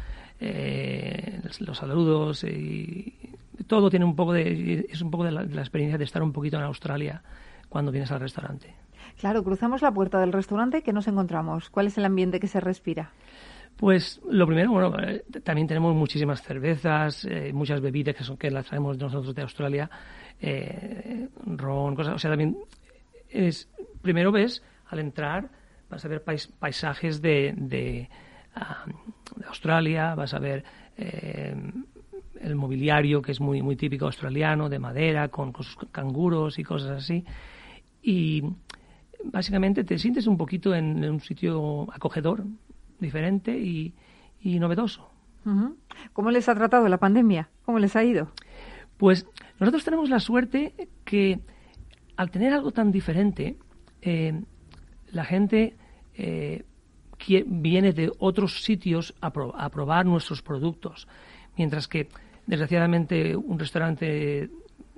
[1.59, 3.13] los saludos y
[3.67, 6.57] todo tiene un poco de es un poco de la, experiencia de estar un poquito
[6.57, 7.21] en Australia
[7.69, 8.73] cuando vienes al restaurante.
[9.19, 11.69] Claro, cruzamos la puerta del restaurante que nos encontramos.
[11.69, 13.11] ¿Cuál es el ambiente que se respira?
[13.77, 18.51] Pues lo primero, bueno, eh, también tenemos muchísimas cervezas, eh, muchas bebidas que son que
[18.51, 19.89] las traemos nosotros de Australia,
[20.41, 22.57] eh, ron, cosas, o sea, también
[23.29, 23.69] es
[24.01, 25.49] primero ves al entrar
[25.89, 28.09] vas a ver paisajes de, de,
[28.55, 28.85] ah,
[29.35, 30.63] de, Australia, vas a ver
[32.41, 36.91] el mobiliario que es muy, muy típico australiano, de madera, con, sus canguros y cosas
[37.03, 37.25] así.
[38.01, 38.43] Y
[39.23, 42.43] básicamente te sientes un poquito en, un sitio acogedor,
[42.99, 43.93] diferente y,
[44.43, 45.07] novedoso.
[46.13, 47.49] ¿Cómo les ha tratado la pandemia?
[47.65, 48.31] ¿Cómo les ha ido?
[48.97, 49.27] Pues
[49.61, 50.73] nosotros tenemos la suerte
[51.05, 51.39] que
[52.17, 53.57] al tener algo tan diferente,
[54.01, 54.41] eh,
[55.11, 55.77] la gente
[56.13, 56.65] eh,
[57.45, 61.07] viene de otros sitios a, a, probar nuestros productos.
[61.55, 62.09] Mientras que
[62.45, 64.49] Desgraciadamente, un restaurante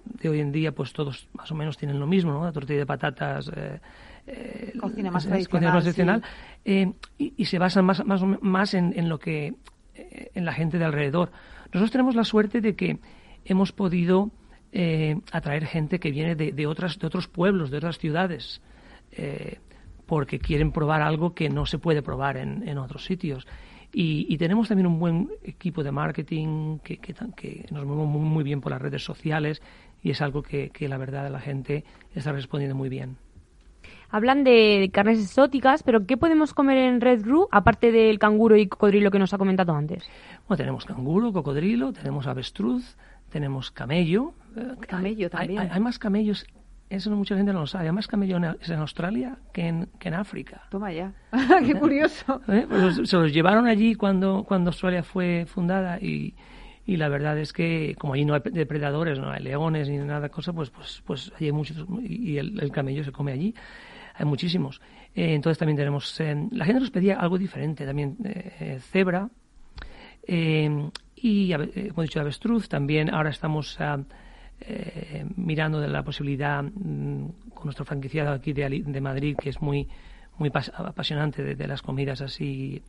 [0.05, 2.43] de hoy en día, pues todos más o menos tienen lo mismo, ¿no?
[2.43, 3.51] La tortilla de patatas.
[3.55, 3.79] Eh,
[4.27, 6.23] eh cocina más tradicional.
[6.63, 9.53] Eh, y, se basan más, más, más en, en, lo que.
[9.93, 11.31] En la gente de alrededor.
[11.65, 12.97] Nosotros tenemos la suerte de que
[13.45, 14.31] hemos podido
[15.31, 18.61] atraer gente que viene de, de, otras, de otros pueblos, de otras ciudades.
[20.05, 23.45] porque quieren probar algo que no se puede probar en, en otros sitios.
[23.95, 28.71] Y, tenemos también un buen equipo de marketing que, que, nos movemos muy, bien por
[28.71, 29.61] las redes sociales
[30.01, 31.83] y es algo que, la verdad la gente
[32.15, 33.17] está respondiendo muy bien.
[34.09, 38.67] Hablan de carnes exóticas, pero ¿qué podemos comer en Red Gru aparte del canguro y
[38.67, 40.03] cocodrilo que nos ha comentado antes?
[40.47, 42.97] Bueno, tenemos canguro, cocodrilo, tenemos avestruz,
[43.33, 44.35] tenemos camello.
[44.87, 45.67] Camello también.
[45.71, 46.45] hay más camellos
[46.95, 47.85] eso mucha gente no lo sabe.
[47.85, 50.61] Además, camello es en Australia que en, que en África.
[50.69, 51.13] Toma ya.
[51.65, 52.41] Qué curioso.
[52.47, 52.67] ¿Eh?
[52.69, 56.35] Pues se los llevaron allí cuando, cuando Australia fue fundada y,
[56.85, 60.29] y la verdad es que como allí no hay depredadores, no hay leones ni nada
[60.29, 63.55] cosa, pues pues pues allí hay muchos y el, camello se come allí.
[64.13, 64.79] Hay muchísimos.
[65.15, 68.17] Eh, entonces también tenemos eh, la gente nos pedía algo diferente, también
[68.91, 69.29] cebra
[71.23, 73.77] y hemos dicho avestruz, también ahora estamos
[74.59, 79.87] eh, mirando de la posibilidad mm, con nuestro franquiciado aquí de, Madrid, que es muy,
[80.37, 82.83] muy apasionante de, las comidas así,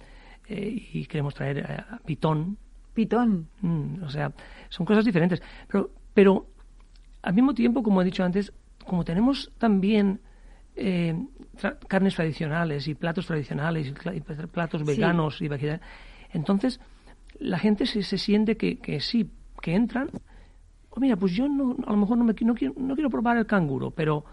[0.49, 2.59] eh, y queremos traer pitón.
[2.93, 3.47] Pitón.
[3.61, 4.33] Mm, o sea,
[4.69, 5.41] son cosas diferentes.
[5.69, 6.49] Pero, pero
[7.23, 8.53] al mismo tiempo, como he dicho antes,
[8.85, 10.19] como tenemos también
[10.75, 11.17] eh,
[11.87, 15.87] carnes tradicionales y platos tradicionales y platos veganos y vegetarianos,
[16.33, 16.81] entonces
[17.39, 20.11] la gente se, se siente que, que sí, que entran.
[20.91, 23.37] Oh, mira, pues yo no, a lo mejor no, me, no, quiero, no quiero probar
[23.37, 24.25] el canguro, pero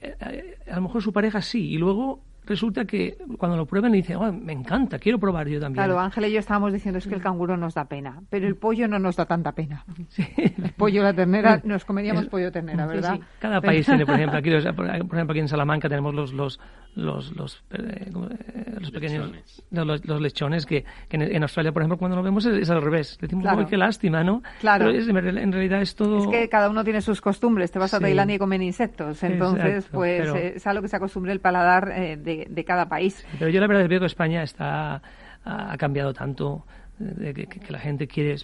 [0.00, 3.92] eh, eh, a lo mejor su pareja sí, y luego resulta que cuando lo prueban
[3.92, 5.84] le dicen, oh, me encanta, quiero probar yo también.
[5.84, 8.56] Claro, Ángel y yo estábamos diciendo es que el canguro nos da pena, pero el
[8.56, 9.84] pollo no nos da tanta pena.
[10.62, 13.18] El pollo, la ternera, nos comeríamos pollo ternera, ¿verdad?
[13.38, 16.60] Cada país tiene, por ejemplo, aquí, por ejemplo, aquí en Salamanca tenemos los, los,
[16.94, 18.10] los, los, eh,
[18.80, 19.62] los pequeños lechones.
[19.70, 23.18] Los, lechones que, en, Australia, por ejemplo, cuando lo vemos es, al revés.
[23.20, 23.66] Decimos, claro.
[23.66, 24.42] qué lástima, ¿no?
[24.60, 24.86] Claro.
[24.86, 26.18] Pero en realidad es todo...
[26.18, 27.70] Es que cada uno tiene sus costumbres.
[27.70, 29.22] Te vas a Tailandia y comen insectos.
[29.22, 33.24] Entonces, pues es algo que se acostumbra el paladar eh, de, de, cada país.
[33.38, 35.02] Pero yo la verdad veo que España está
[35.44, 36.64] ha cambiado tanto,
[36.98, 38.36] de que, que la gente quiere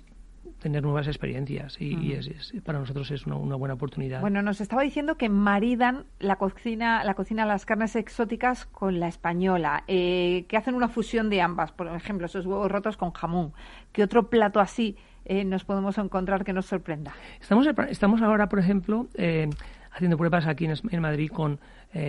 [0.60, 4.20] tener nuevas experiencias y, es, para nosotros es una, buena oportunidad.
[4.20, 9.08] Bueno, nos estaba diciendo que maridan la cocina, la cocina las carnes exóticas con la
[9.08, 13.52] española, eh, que hacen una fusión de ambas, por ejemplo, esos huevos rotos con jamón.
[13.92, 17.14] ¿Qué otro plato así eh, nos podemos encontrar que nos sorprenda?
[17.40, 19.48] Estamos, estamos ahora, por ejemplo, eh,
[19.92, 21.60] haciendo pruebas aquí en, Madrid con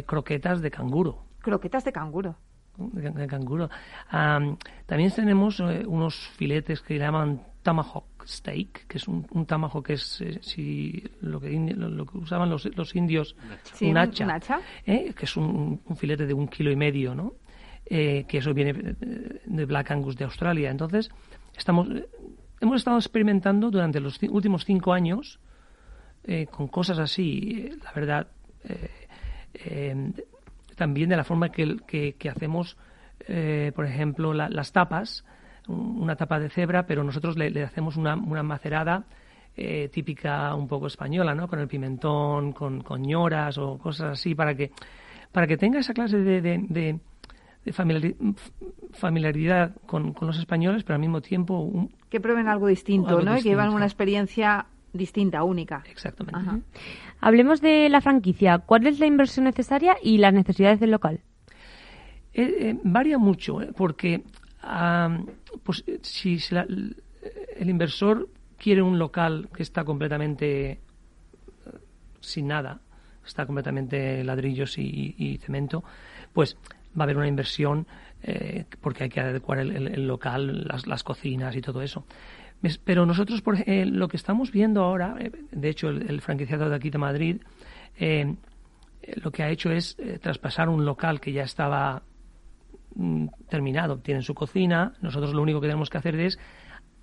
[0.05, 1.28] croquetas de canguro.
[1.41, 2.37] Croquetas de canguro
[2.79, 3.69] de, canguro.
[4.85, 10.21] también tenemos unos filetes que llaman tomahawk steak, que es un, un tomahawk que es
[10.21, 13.35] eh, si lo que lo, que usaban los, los indios,
[13.81, 15.13] un hacha, ¿eh?
[15.13, 17.33] que es un, un, filete de un kilo y medio, ¿no?
[17.85, 18.95] Eh, que eso viene
[19.45, 20.69] de Black Angus de Australia.
[20.69, 21.09] Entonces,
[21.57, 21.89] estamos
[22.61, 25.39] hemos estado experimentando durante los últimos cinco años
[26.51, 28.27] con cosas así, la verdad,
[30.79, 32.75] también de la forma que, que, que hacemos,
[33.75, 35.23] por ejemplo, las tapas
[35.69, 39.03] una tapa de cebra, pero nosotros le, hacemos una, una macerada
[39.55, 41.47] eh, típica un poco española, ¿no?
[41.47, 44.71] Con el pimentón, con, con ñoras o cosas así, para que,
[45.31, 46.99] para que tenga esa clase de, de, de,
[48.93, 51.89] familiaridad con, con, los españoles, pero al mismo tiempo...
[52.09, 53.37] que prueben algo distinto, ¿no?
[53.37, 55.83] Y que llevan una experiencia distinta, única.
[55.89, 56.63] Exactamente.
[57.19, 58.59] Hablemos de la franquicia.
[58.59, 61.21] ¿Cuál es la inversión necesaria y las necesidades del local?
[62.33, 63.71] Eh, eh, varía mucho, ¿eh?
[63.75, 64.23] porque
[65.63, 70.79] pues, si el inversor quiere un local que está completamente
[72.19, 72.81] sin nada,
[73.25, 75.83] está completamente ladrillos y, cemento,
[76.33, 76.57] pues
[76.97, 77.87] va a haber una inversión
[78.81, 82.05] porque hay que adecuar el, local, las, las, cocinas y todo eso.
[82.83, 85.15] Pero nosotros, por, lo que estamos viendo ahora,
[85.51, 87.41] de hecho, el, franquiciado de aquí de Madrid,
[89.15, 92.03] lo que ha hecho es traspasar un local que ya estaba
[92.95, 96.39] Mm, terminado, tienen su cocina, nosotros lo único que tenemos que hacer es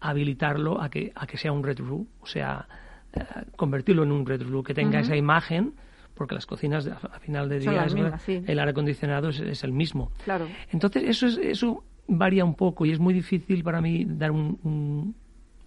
[0.00, 2.66] habilitarlo a que, a que sea un Red Room, o sea,
[3.12, 3.24] eh,
[3.56, 5.74] convertirlo en un Red Room, que tenga esa imagen,
[6.14, 10.10] porque las cocinas a final de día el aire acondicionado es, el mismo.
[10.24, 10.48] Claro.
[10.72, 15.14] Entonces eso es, eso varía un poco y es muy difícil para mí dar un,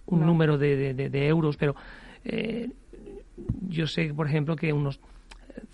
[0.10, 1.76] un, número de, de, euros, pero
[2.24, 2.70] eh,
[3.68, 5.00] yo sé, por ejemplo, que unos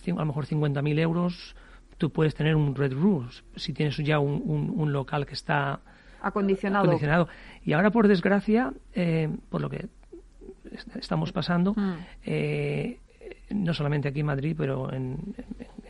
[0.08, 1.56] a lo mejor 50.000 euros
[1.98, 5.80] tú puedes tener un Red Room si tienes ya un, un, local que está
[6.22, 6.86] acondicionado.
[6.86, 7.28] acondicionado.
[7.64, 9.88] Y ahora, por desgracia, eh, por lo que
[10.96, 11.94] estamos pasando, mm.
[12.26, 13.00] eh,
[13.52, 15.36] no solamente aquí en Madrid, pero en,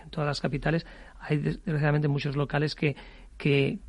[0.09, 0.85] todas las capitales,
[1.19, 2.95] hay desgraciadamente muchos locales que,
[3.37, 3.79] que,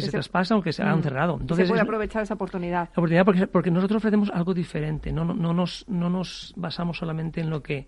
[0.00, 1.02] que, se, traspasan o que se han mm.
[1.02, 1.38] cerrado.
[1.40, 2.88] Entonces, se puede aprovechar esa oportunidad.
[2.88, 5.12] La oportunidad porque, porque nosotros ofrecemos algo diferente.
[5.12, 7.86] No, no, no, nos, no nos basamos solamente en lo que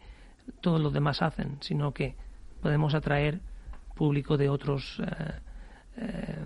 [0.60, 2.14] todos los demás hacen, sino que
[2.60, 3.40] podemos atraer
[3.94, 5.32] público de otros eh,
[5.96, 6.36] eh,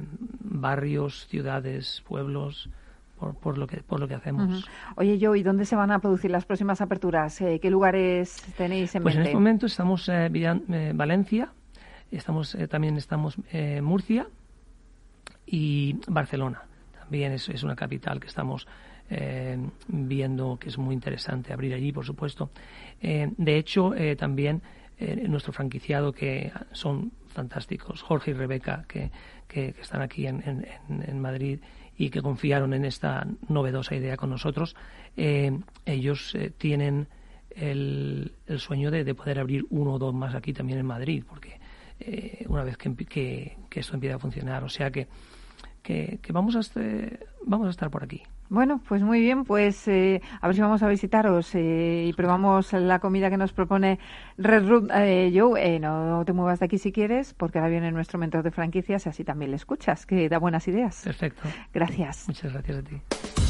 [0.40, 2.68] barrios, ciudades, pueblos.
[3.40, 4.68] Por, lo que por lo que hacemos.
[4.96, 7.40] Oye, yo, ¿y dónde se van a producir las próximas aperturas?
[7.40, 9.22] Eh, ¿Qué lugares tenéis en pues mente?
[9.22, 11.48] en este momento estamos en Valencia,
[12.10, 13.38] estamos también estamos
[13.80, 14.26] Murcia
[15.46, 16.62] y Barcelona.
[16.98, 18.66] También es, una capital que estamos
[19.86, 22.50] viendo que es muy interesante abrir allí, por supuesto.
[23.00, 24.62] de hecho, también
[24.98, 29.10] eh, nuestro franquiciado que son fantásticos, Jorge y Rebeca, que,
[29.46, 30.42] que, están aquí en,
[30.88, 31.60] en, Madrid
[31.98, 34.74] y que confiaron en esta novedosa idea con nosotros,
[35.14, 35.52] eh,
[35.84, 37.08] ellos eh, tienen
[37.50, 41.24] el, el sueño de, de, poder abrir uno o dos más aquí también en Madrid,
[41.28, 41.60] porque
[42.48, 45.08] una vez que, que, que, esto empiece a funcionar, o sea que,
[45.86, 48.22] que, vamos, a este, vamos a estar por aquí.
[48.48, 52.72] Bueno, pues muy bien, pues eh, a ver si vamos a visitaros eh, y probamos
[52.72, 53.98] la comida que nos propone
[54.36, 54.90] Red Root.
[54.94, 58.50] Eh, Joe, no te muevas de aquí si quieres, porque ahora viene nuestro mentor de
[58.50, 61.02] franquicias y así también le escuchas, que da buenas ideas.
[61.04, 61.48] Perfecto.
[61.72, 62.24] Gracias.
[62.26, 63.45] Muchas gracias a ti.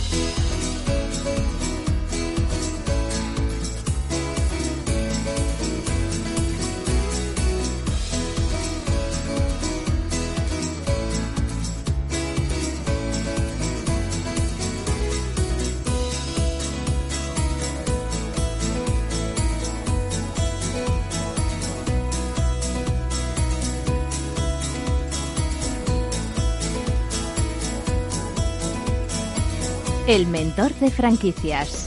[30.07, 31.85] El mentor de franquicias.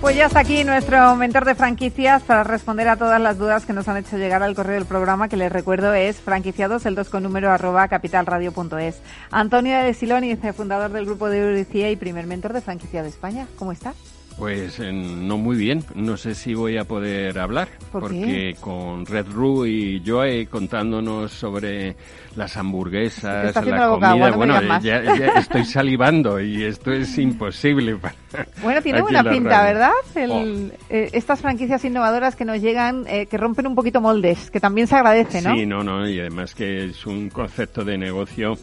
[0.00, 3.74] Pues ya está aquí nuestro mentor de franquicias para responder a todas las dudas que
[3.74, 7.10] nos han hecho llegar al correo del programa, que les recuerdo es franquiciados, el 2
[7.10, 9.02] con número arroba capitalradio.es.
[9.30, 13.46] Antonio de Siloni, fundador del grupo de Euricía y primer mentor de franquicia de España.
[13.58, 13.92] ¿Cómo está?
[14.40, 15.84] Pues no muy bien.
[15.94, 17.68] No sé si voy a poder hablar.
[17.92, 21.94] porque con Red Ru y Joe contándonos sobre
[22.36, 24.30] las hamburguesas, la comida.
[24.30, 24.96] bueno, ya,
[25.36, 27.98] estoy salivando y esto es imposible.
[28.62, 29.92] bueno, tiene buena pinta, ¿verdad?
[30.16, 30.44] Oh.
[30.88, 34.86] Eh, estas franquicias innovadoras que nos llegan, eh, que rompen un poquito moldes, que también
[34.86, 35.54] se agradece, ¿no?
[35.54, 36.08] Sí, no, no.
[36.08, 38.54] Y además que es un concepto de negocio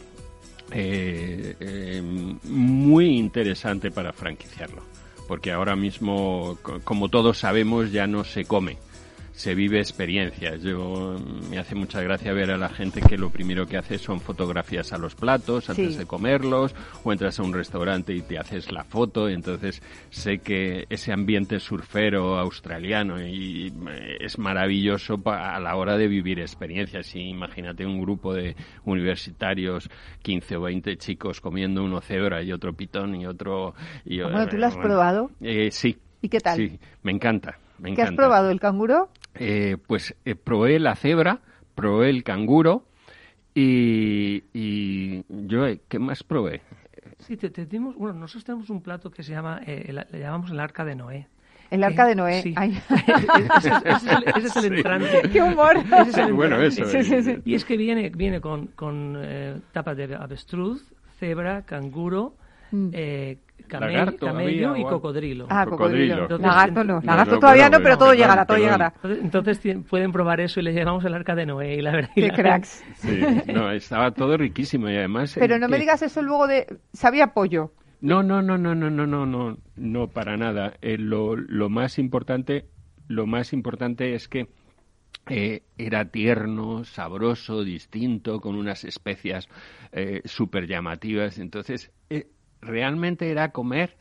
[0.72, 2.02] eh,
[2.46, 4.87] muy interesante para franquiciarlo
[5.28, 8.78] porque ahora mismo, como todos sabemos, ya no se come
[9.38, 10.64] se vive experiencias.
[10.64, 11.16] Yo
[11.48, 14.94] me hace mucha gracia ver a la gente que lo primero que hace son fotografías
[14.94, 16.74] a los platos antes de comerlos,
[17.04, 19.30] o entras a un restaurante y te haces la foto.
[19.30, 26.08] entonces sé que ese ambiente surfero australiano y eh, es maravilloso a la hora de
[26.08, 27.16] vivir experiencias.
[27.16, 29.88] Y imagínate un grupo de universitarios,
[30.24, 33.76] 15 o 20 chicos comiendo uno cebra y otro pitón y otro.
[34.04, 35.30] Y, bueno, ¿tú lo has probado?
[35.42, 35.96] Eh, sí.
[36.24, 36.58] ¿Y qué tal?
[36.58, 37.60] Sí, me encanta.
[37.84, 38.50] ¿Qué has probado?
[38.50, 39.10] ¿El canguro?
[39.40, 41.42] Eh, pues eh, probé la cebra,
[41.76, 42.86] probé el canguro
[43.54, 46.62] y, y yo, eh, ¿qué más probé?
[47.20, 50.60] Sí, te, dimos, bueno, nosotros tenemos un plato que se llama, eh, le llamamos el
[50.60, 51.28] arca de Noé.
[51.70, 52.42] El arca de Noé.
[52.42, 52.56] Sí.
[52.60, 55.24] ese, es el, entrante.
[55.32, 55.78] ¡Qué humor!
[55.78, 56.86] Ese es el bueno, eso.
[56.86, 57.38] Sí, sí, sí.
[57.44, 62.36] Y es que viene, viene con, con eh, tapas de avestruz, cebra, canguro,
[62.72, 62.89] mm.
[62.93, 63.38] eh,
[63.68, 65.47] camello y cocodrilo.
[65.49, 66.28] Ah, cocodrilo.
[66.38, 67.01] lagarto no.
[67.01, 68.93] Lagarto todavía no, pero todo llegará, todo llegará.
[69.03, 69.59] Entonces
[69.89, 72.11] pueden probar eso y le llamamos el arca de Noé y la verdad.
[72.15, 72.84] Qué cracks.
[72.95, 73.22] Sí,
[73.53, 75.36] no, estaba todo riquísimo y además...
[75.38, 76.65] Pero no me digas eso luego de...
[76.93, 77.74] ¿Sabía pollo?
[77.99, 80.74] No, no, no, no, no, no, no, no, no para nada.
[80.82, 82.65] Eh, lo, lo más importante,
[83.07, 84.47] lo más importante es que
[85.30, 89.49] eh, era tierno, sabroso, distinto, con unas especias
[89.91, 91.38] eh, súper llamativas.
[91.38, 92.28] Entonces, eh,
[92.68, 93.95] realmente era comer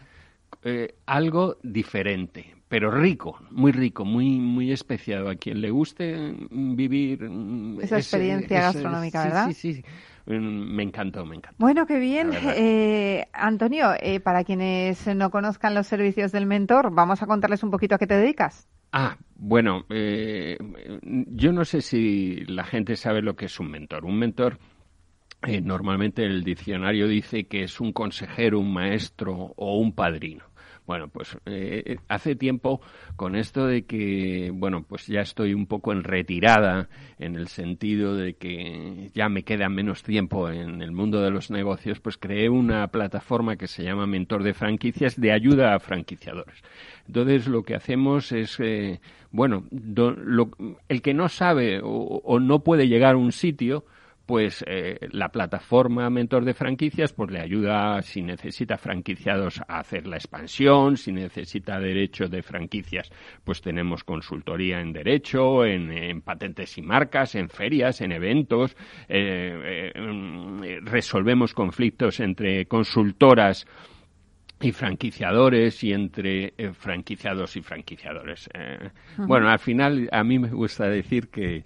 [0.62, 5.28] eh, algo diferente, pero rico, muy rico, muy muy especiado.
[5.28, 9.46] A quien le guste vivir mm, esa experiencia gastronómica, ¿verdad?
[9.46, 9.84] Sí, sí, sí.
[10.26, 11.56] Mm, me encantó, me encantó.
[11.58, 12.30] Bueno, qué bien.
[12.56, 17.70] Eh, Antonio, eh, para quienes no conozcan los servicios del mentor, vamos a contarles un
[17.70, 18.68] poquito a qué te dedicas.
[18.92, 24.04] Ah, bueno, yo no sé si la gente sabe lo que es un mentor.
[24.04, 24.58] Un mentor
[25.42, 30.44] eh, normalmente el diccionario dice que es un consejero, un maestro o un padrino.
[30.86, 32.80] Bueno, pues eh, hace tiempo
[33.16, 38.14] con esto de que, bueno, pues ya estoy un poco en retirada en el sentido
[38.14, 42.48] de que ya me queda menos tiempo en el mundo de los negocios, pues creé
[42.48, 46.62] una plataforma que se llama Mentor de Franquicias de ayuda a franquiciadores.
[47.08, 49.00] Entonces lo que hacemos es, eh,
[49.32, 49.64] bueno,
[50.88, 53.84] el que no sabe o no puede llegar a un sitio,
[54.26, 60.06] pues eh, la plataforma Mentor de Franquicias pues le ayuda si necesita franquiciados a hacer
[60.06, 63.10] la expansión, si necesita derecho de franquicias,
[63.44, 68.76] pues tenemos consultoría en derecho, en, patentes y marcas, en ferias, en eventos,
[69.08, 73.64] eh, eh, resolvemos conflictos entre consultoras
[74.60, 78.48] y franquiciadores y entre franquiciados y franquiciadores.
[79.18, 81.64] Bueno, al final a mí me gusta decir que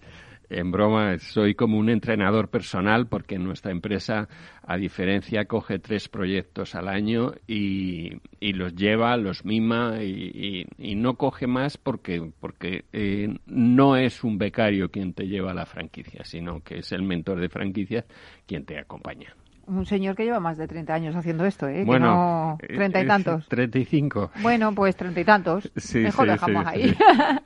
[0.51, 4.29] en broma, soy como un entrenador personal porque nuestra empresa,
[4.63, 11.47] a diferencia, coge tres proyectos al año y, los lleva, los mima y, no coge
[11.47, 16.61] más porque, porque eh, no es un becario quien te lleva a la franquicia, sino
[16.63, 18.05] que es el mentor de franquicias
[18.47, 19.35] quien te acompaña
[19.71, 21.85] un señor que lleva más de 30 años haciendo esto, ¿eh?
[21.85, 23.49] Bueno, treinta y tantos.
[23.49, 24.31] Treinta y cinco.
[24.43, 25.71] Bueno, pues treinta y tantos.
[25.95, 26.97] Mejor dejamos ahí.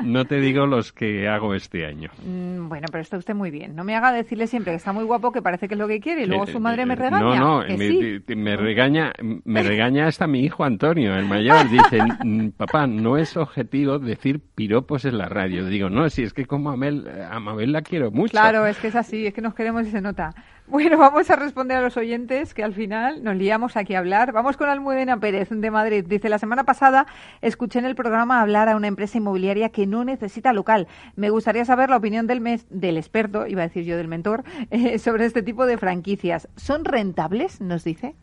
[0.04, 2.10] No te digo los que hago este año.
[2.24, 3.74] Mm, bueno, pero está usted muy bien.
[3.74, 6.00] No me haga decirle siempre que está muy guapo, que parece que es lo que
[6.00, 7.38] quiere, y luego su madre me regaña.
[7.38, 9.12] No, no, me, regaña,
[9.44, 11.68] me regaña hasta mi hijo Antonio, el mayor.
[11.68, 15.66] Dice, mm, papá, no es objetivo decir piropos en la radio.
[15.66, 18.32] Digo, no, si es que como a Mabel la quiero mucho.
[18.32, 20.34] Claro, es que es así, es que nos queremos y se nota.
[20.66, 24.32] Bueno, vamos a responder a los oyentes que al final nos liamos aquí a hablar.
[24.32, 26.06] Vamos con Almudena Pérez de Madrid.
[26.08, 27.06] Dice, la semana pasada
[27.42, 30.88] escuché en el programa hablar a una empresa inmobiliaria que no necesita local.
[31.16, 34.42] Me gustaría saber la opinión del, mes, del experto, iba a decir yo del mentor,
[34.70, 36.48] eh, sobre este tipo de franquicias.
[36.56, 37.60] ¿Son rentables?
[37.60, 38.14] Nos dice.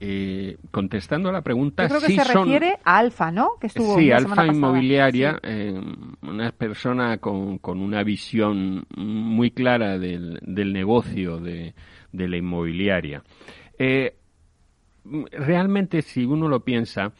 [0.00, 3.52] Eh, contestando a la pregunta, Yo creo que se refiere a Alfa, ¿no?
[3.60, 5.74] Que estuvo sí, Alfa Inmobiliaria, eh,
[6.22, 11.74] una persona con, con, una visión muy clara del, del negocio de,
[12.12, 13.24] de, la inmobiliaria.
[13.76, 14.14] Eh,
[15.32, 17.12] realmente, si uno lo piensa,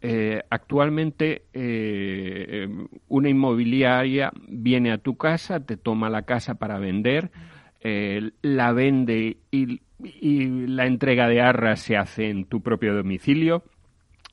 [0.00, 2.68] eh, actualmente eh,
[3.08, 7.30] una inmobiliaria viene a tu casa, te toma la casa para vender,
[7.80, 9.80] eh, la vende y
[10.66, 13.62] la entrega de arras se hace en tu propio domicilio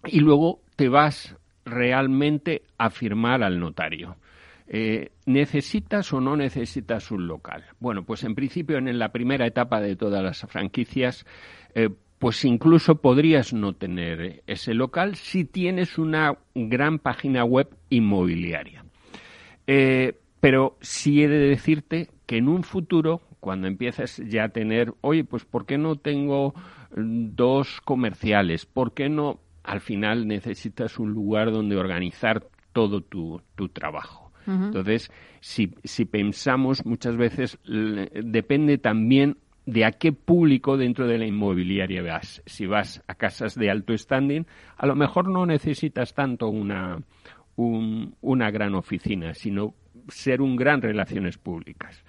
[0.05, 1.35] y luego te vas
[1.65, 4.17] realmente a firmar al notario.
[4.67, 7.65] Eh, ¿Necesitas o no necesitas un local?
[7.79, 11.25] Bueno, pues en principio en la primera etapa de todas las franquicias,
[11.75, 18.85] eh, pues incluso podrías no tener ese local si tienes una gran página web inmobiliaria.
[20.39, 25.23] Pero sí he de decirte que en un futuro cuando empiezas ya a tener, oye,
[25.23, 26.55] pues ¿por qué no tengo
[26.95, 28.65] mm, dos comerciales?
[28.65, 29.39] ¿Por qué no?
[29.61, 33.39] Al final necesitas un lugar donde organizar todo tu,
[33.71, 34.31] trabajo.
[34.47, 39.37] Entonces, si, si pensamos muchas veces, depende también
[39.67, 42.41] de a qué público dentro de la inmobiliaria vas.
[42.47, 46.99] Si vas a casas de alto standing, a lo mejor no necesitas tanto una,
[47.55, 49.75] una gran oficina, sino
[50.07, 52.03] ser un gran relaciones públicas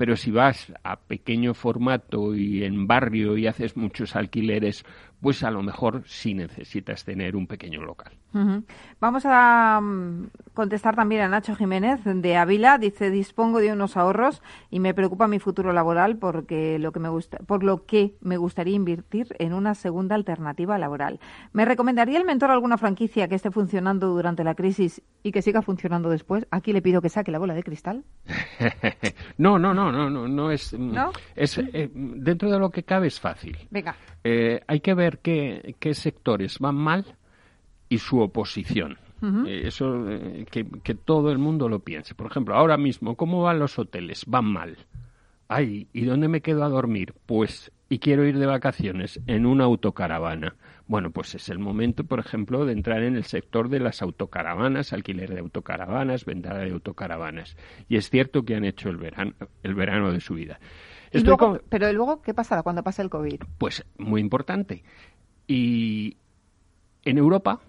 [0.00, 4.86] pero si vas a pequeño formato y en barrio y haces muchos alquileres,
[5.20, 8.12] pues a lo mejor sí necesitas tener un pequeño local.
[9.00, 12.78] Vamos a mm, contestar también a Nacho Jiménez de Ávila.
[12.78, 14.40] Dice, dispongo de unos ahorros
[14.70, 18.36] y me preocupa mi futuro laboral porque lo que me gusta, por lo que me
[18.36, 21.18] gustaría invertir en una segunda alternativa laboral.
[21.52, 25.60] ¿Me recomendaría el mentor alguna franquicia que esté funcionando durante la crisis y que siga
[25.60, 26.46] funcionando después?
[26.52, 28.04] Aquí le pido que saque la bola de cristal.
[29.38, 30.72] no, no, no, no, no, no es...
[30.72, 30.96] Mm,
[31.34, 33.58] es eh, dentro de lo que cabe es fácil.
[33.70, 33.96] Venga.
[34.22, 37.04] Eh, hay que ver qué, qué sectores van mal
[37.88, 38.98] y su oposición.
[39.46, 42.14] Eh, eso, eh, que, que, todo el mundo lo piense.
[42.14, 44.24] Por ejemplo, ahora mismo, ¿cómo van los hoteles?
[44.26, 44.78] Van mal.
[45.46, 47.12] Ay, ¿y dónde me quedo a dormir?
[47.26, 50.54] Pues, y quiero ir de vacaciones en una autocaravana.
[50.86, 54.92] Bueno, pues es el momento, por ejemplo, de entrar en el sector de las autocaravanas,
[54.92, 57.56] alquiler de autocaravanas, venta de autocaravanas.
[57.88, 59.34] Y es cierto que han hecho el verano,
[59.64, 60.60] el verano de su vida.
[61.68, 63.40] Pero luego, ¿qué pasará cuando pase el COVID?
[63.58, 64.84] Pues muy importante.
[65.46, 66.16] Y
[67.04, 67.60] en Europa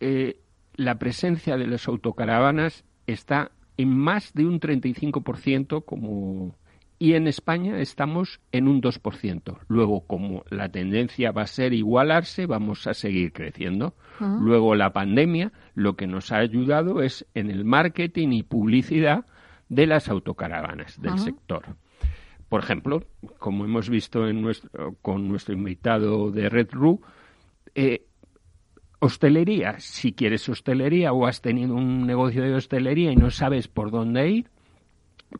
[0.00, 0.40] eh,
[0.76, 6.56] la presencia de las autocaravanas está en más de un 35% como
[6.98, 9.58] y en España estamos en un 2%.
[9.68, 13.94] Luego, como la tendencia va a ser igualarse, vamos a seguir creciendo.
[14.18, 19.26] Luego, la pandemia lo que nos ha ayudado es en el marketing y publicidad
[19.68, 21.76] de las autocaravanas del sector.
[22.48, 23.02] Por ejemplo,
[23.38, 27.00] como hemos visto en nuestro, con nuestro invitado de Red Roo,
[27.74, 28.06] eh,
[29.00, 33.90] hostelería, si quieres hostelería o has tenido un negocio de hostelería y no sabes por
[33.90, 34.50] dónde ir,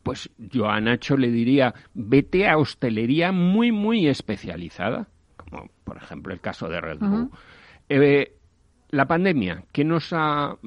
[0.03, 6.33] pues yo a Nacho le diría, vete a hostelería muy, muy especializada, como por ejemplo
[6.33, 7.29] el caso de Red Bull.
[7.89, 8.36] Eh,
[8.89, 10.57] la pandemia, ¿qué nos, ha,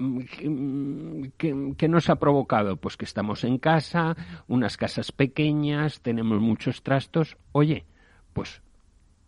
[1.39, 2.77] qué, nos ha provocado?
[2.77, 4.17] Pues que estamos en casa,
[4.47, 7.39] unas casas pequeñas, tenemos muchos trastos.
[7.53, 7.87] Oye,
[8.35, 8.63] pues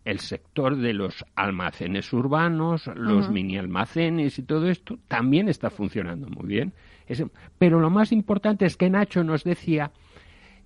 [0.05, 6.27] el sector de los almacenes urbanos, los mini almacenes y todo esto también está funcionando
[6.27, 6.73] muy bien.
[7.57, 9.91] pero lo más importante es que Nacho nos decía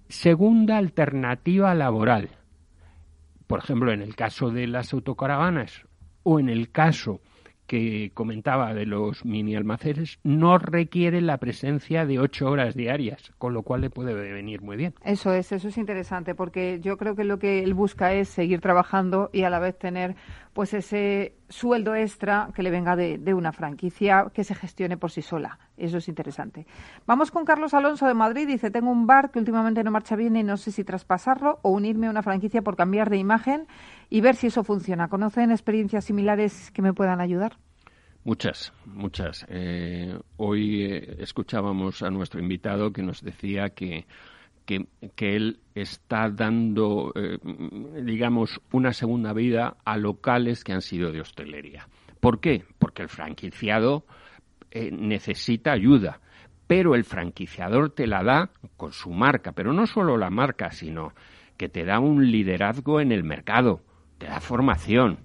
[0.10, 2.30] segunda alternativa laboral.
[3.46, 5.84] Por ejemplo, en el caso de las autocaravanas
[6.24, 7.22] o en el caso
[7.68, 13.54] que comentaba de los mini almacenes no requiere la presencia de ocho horas diarias, con
[13.54, 14.96] lo cual le puede venir muy bien.
[15.04, 18.62] Eso es, eso es interesante, porque yo creo que lo que él busca es seguir
[18.62, 20.16] trabajando y a la vez tener
[20.54, 25.12] pues ese sueldo extra que le venga de, de una franquicia que se gestione por
[25.12, 25.60] sí sola.
[25.78, 26.66] Eso es interesante.
[27.06, 28.48] Vamos con Carlos Alonso de Madrid.
[28.48, 31.70] Dice, tengo un bar que últimamente no marcha bien y no sé si traspasarlo o
[31.70, 33.68] unirme a una franquicia por cambiar de imagen
[34.10, 35.08] y ver si eso funciona.
[35.08, 37.58] ¿Conocen experiencias similares que me puedan ayudar?
[38.24, 39.46] Muchas, muchas.
[39.50, 44.06] Eh, hoy eh, escuchábamos a nuestro invitado que nos decía que,
[44.66, 44.86] que,
[45.18, 47.38] él está dando, eh,
[48.04, 51.88] digamos, una segunda vida a locales que han sido de hostelería.
[52.20, 52.66] ¿Por qué?
[52.80, 54.06] Porque el franquiciado
[54.92, 56.20] necesita ayuda,
[56.68, 61.14] pero el franquiciador te la da con su marca, pero no solo la marca, sino
[61.56, 63.82] que te da un liderazgo en el mercado
[64.18, 65.20] te da formación,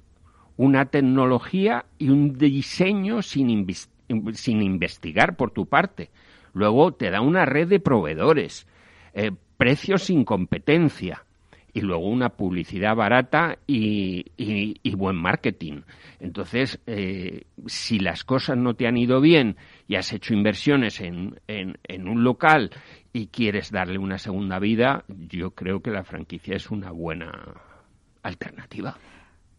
[0.56, 3.66] una tecnología y un diseño sin,
[4.08, 6.10] investigar por tu parte.
[6.52, 8.66] Luego te da una red de proveedores,
[9.14, 11.24] eh, precios sin competencia
[11.74, 14.24] y luego una publicidad barata y,
[14.94, 15.80] buen marketing.
[16.20, 19.56] Entonces, eh, si las cosas no te han ido bien
[19.88, 22.70] y has hecho inversiones en, en un local
[23.12, 27.32] y quieres darle una segunda vida, yo creo que la franquicia es una buena
[28.22, 28.96] alternativa.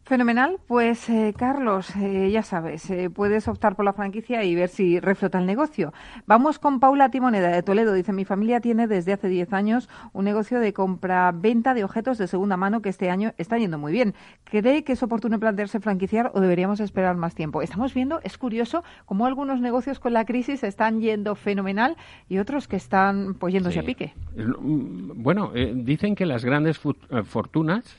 [0.06, 0.58] Fenomenal.
[0.68, 5.00] Pues eh, Carlos, eh, ya sabes, eh, puedes optar por la franquicia y ver si
[5.00, 5.94] reflota el negocio.
[6.28, 7.94] Vamos con Paula Timoneda de Toledo.
[7.94, 12.28] Dice, mi familia tiene desde hace 10 años un negocio de compra-venta de objetos de
[12.28, 14.14] segunda mano que este año está yendo muy bien.
[14.44, 17.62] ¿Cree que es oportuno plantearse franquiciar o deberíamos esperar más tiempo?
[17.62, 21.96] Estamos viendo, es curioso, cómo algunos negocios con la crisis están yendo fenomenal
[22.28, 24.14] y otros que están pues yéndose a pique.
[24.36, 26.78] Mm, bueno, dicen que las grandes
[27.24, 27.96] fortunas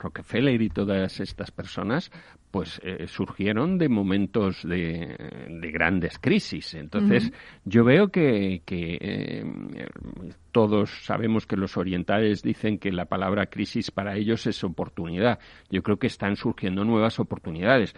[0.00, 2.10] Rockefeller y todas estas personas,
[2.50, 5.16] pues eh, surgieron de momentos de,
[5.72, 6.74] grandes crisis.
[6.74, 7.32] Entonces,
[7.64, 9.44] yo veo que, eh,
[10.52, 15.38] todos sabemos que los orientales dicen que la palabra crisis para ellos es oportunidad.
[15.70, 17.94] Yo creo que están surgiendo nuevas oportunidades.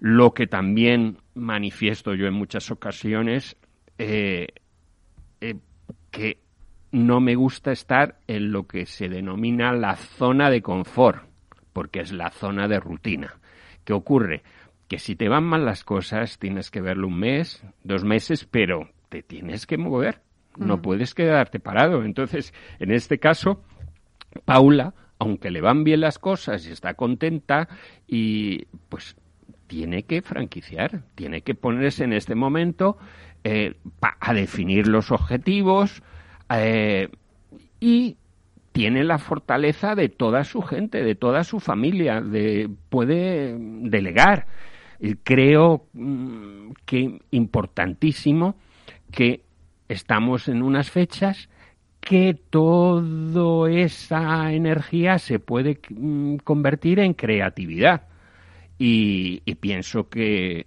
[0.00, 3.56] Lo que también manifiesto yo en muchas ocasiones,
[3.98, 4.48] eh,
[6.10, 6.38] que
[6.92, 11.25] no me gusta estar en lo que se denomina la zona de confort,
[11.76, 13.38] porque es la zona de rutina.
[13.84, 14.42] ¿Qué ocurre?
[14.88, 18.88] Que si te van mal las cosas, tienes que verlo un mes, dos meses, pero
[19.10, 20.22] te tienes que mover.
[20.56, 20.80] No mm.
[20.80, 22.02] puedes quedarte parado.
[22.02, 23.62] Entonces, en este caso,
[24.46, 27.68] Paula aunque le van bien las cosas y está contenta
[28.06, 29.14] y pues
[29.66, 32.96] tiene que franquiciar, tiene que ponerse en este momento
[33.44, 36.02] eh, a definir los objetivos
[36.48, 37.10] eh,
[37.80, 38.16] y
[38.76, 44.46] tiene la fortaleza de toda su gente, de toda su familia, de, puede delegar.
[45.24, 48.56] Creo mm, que importantísimo
[49.10, 49.40] que
[49.88, 51.48] estamos en unas fechas
[52.02, 58.02] que toda esa energía se puede mm, convertir en creatividad.
[58.78, 60.66] Y, pienso que,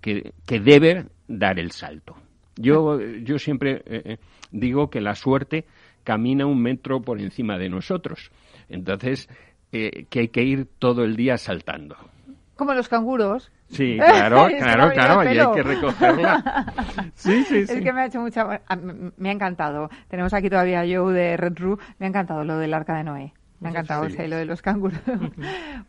[0.00, 2.16] que, debe dar el salto.
[2.56, 4.16] Yo, yo siempre eh, eh,
[4.50, 5.64] digo que la suerte
[6.06, 8.30] camina un metro por encima de nosotros.
[8.68, 9.28] Entonces,
[9.72, 11.96] eh, que hay que ir todo el día saltando.
[12.54, 13.50] Como los canguros.
[13.68, 16.72] Sí, claro, claro, claro, y hay que recogerla.
[17.14, 17.74] Sí, sí, sí.
[17.74, 18.62] Es que me ha hecho mucha...
[19.16, 19.90] Me ha encantado.
[20.08, 21.78] Tenemos aquí todavía a Joe de Red Roo.
[21.98, 23.34] Me ha encantado lo del Arca de Noé.
[23.60, 24.98] Me ha encantado lo de los canguros.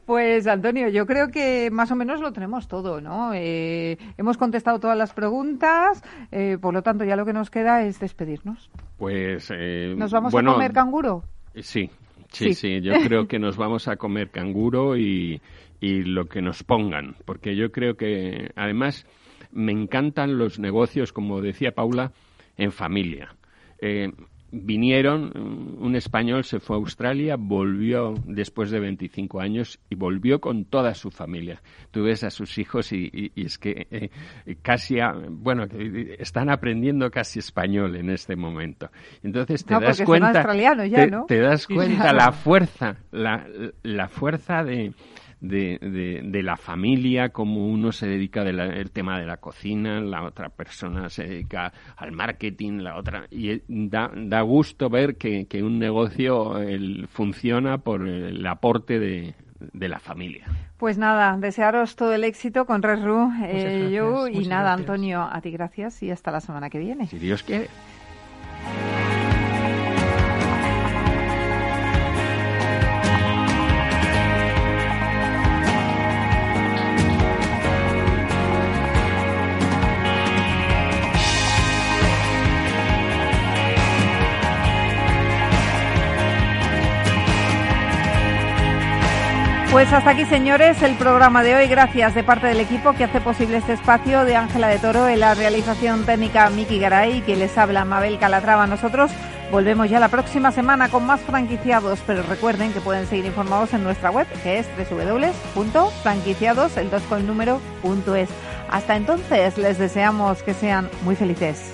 [0.06, 3.34] pues Antonio, yo creo que más o menos lo tenemos todo, ¿no?
[3.34, 6.02] Eh, hemos contestado todas las preguntas,
[6.32, 8.70] eh, por lo tanto ya lo que nos queda es despedirnos.
[8.98, 9.52] Pues...
[9.54, 11.24] Eh, ¿Nos vamos a comer canguro?
[11.56, 11.90] Sí,
[12.32, 15.42] sí, sí, Yo creo que nos vamos a comer canguro y,
[15.82, 19.06] y lo que nos pongan, porque yo creo que además
[19.52, 22.12] me encantan los negocios, como decía Paula,
[22.58, 23.36] en familia.
[23.80, 24.12] Eh,
[24.52, 30.66] vinieron, un español se fue a Australia, volvió después de 25 años y volvió con
[30.66, 31.62] toda su familia.
[31.92, 34.10] Tú ves a sus hijos y, es que eh,
[34.62, 34.98] casi,
[35.30, 35.66] bueno,
[36.18, 38.90] están aprendiendo casi español en este momento.
[39.24, 40.46] Entonces te das cuenta,
[41.28, 43.46] te, das cuenta la fuerza, la,
[43.84, 44.94] la fuerza de
[45.40, 45.78] de,
[46.24, 51.10] de, la familia, como uno se dedica al tema de la cocina, la otra persona
[51.10, 53.28] se dedica al marketing, la otra.
[53.30, 56.56] Y da, da gusto ver que, que un negocio
[57.10, 60.46] funciona por el aporte de, de la familia.
[60.78, 65.52] Pues nada, desearos todo el éxito con Resru, eh, yo y nada, Antonio, a ti
[65.52, 67.08] gracias y hasta la semana que viene.
[67.08, 67.68] Si Dios quiere.
[89.72, 91.68] Pues hasta aquí, señores, el programa de hoy.
[91.68, 95.20] Gracias de parte del equipo que hace posible este espacio de Ángela de Toro en
[95.20, 98.66] la realización técnica Miki Garay, que les habla Mabel Calatrava.
[98.66, 99.12] Nosotros
[99.52, 103.84] volvemos ya la próxima semana con más franquiciados, pero recuerden que pueden seguir informados en
[103.84, 108.30] nuestra web, que es www.franquiciados, el 2 con número, punto es.
[108.70, 111.74] Hasta entonces, les deseamos que sean muy felices.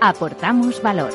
[0.00, 1.10] Aportamos valor.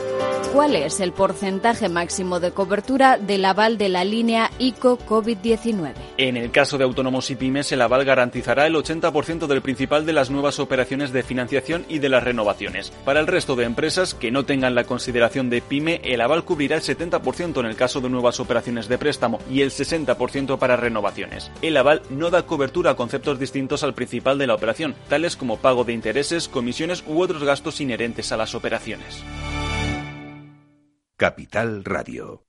[0.53, 5.93] ¿Cuál es el porcentaje máximo de cobertura del aval de la línea ICO COVID-19?
[6.17, 10.13] En el caso de autónomos y pymes, el aval garantizará el 80% del principal de
[10.13, 12.91] las nuevas operaciones de financiación y de las renovaciones.
[13.03, 16.75] Para el resto de empresas que no tengan la consideración de pyme, el aval cubrirá
[16.75, 21.49] el 70% en el caso de nuevas operaciones de préstamo y el 60% para renovaciones.
[21.63, 25.57] El aval no da cobertura a conceptos distintos al principal de la operación, tales como
[25.57, 29.23] pago de intereses, comisiones u otros gastos inherentes a las operaciones.
[31.15, 32.45] Capital Radio.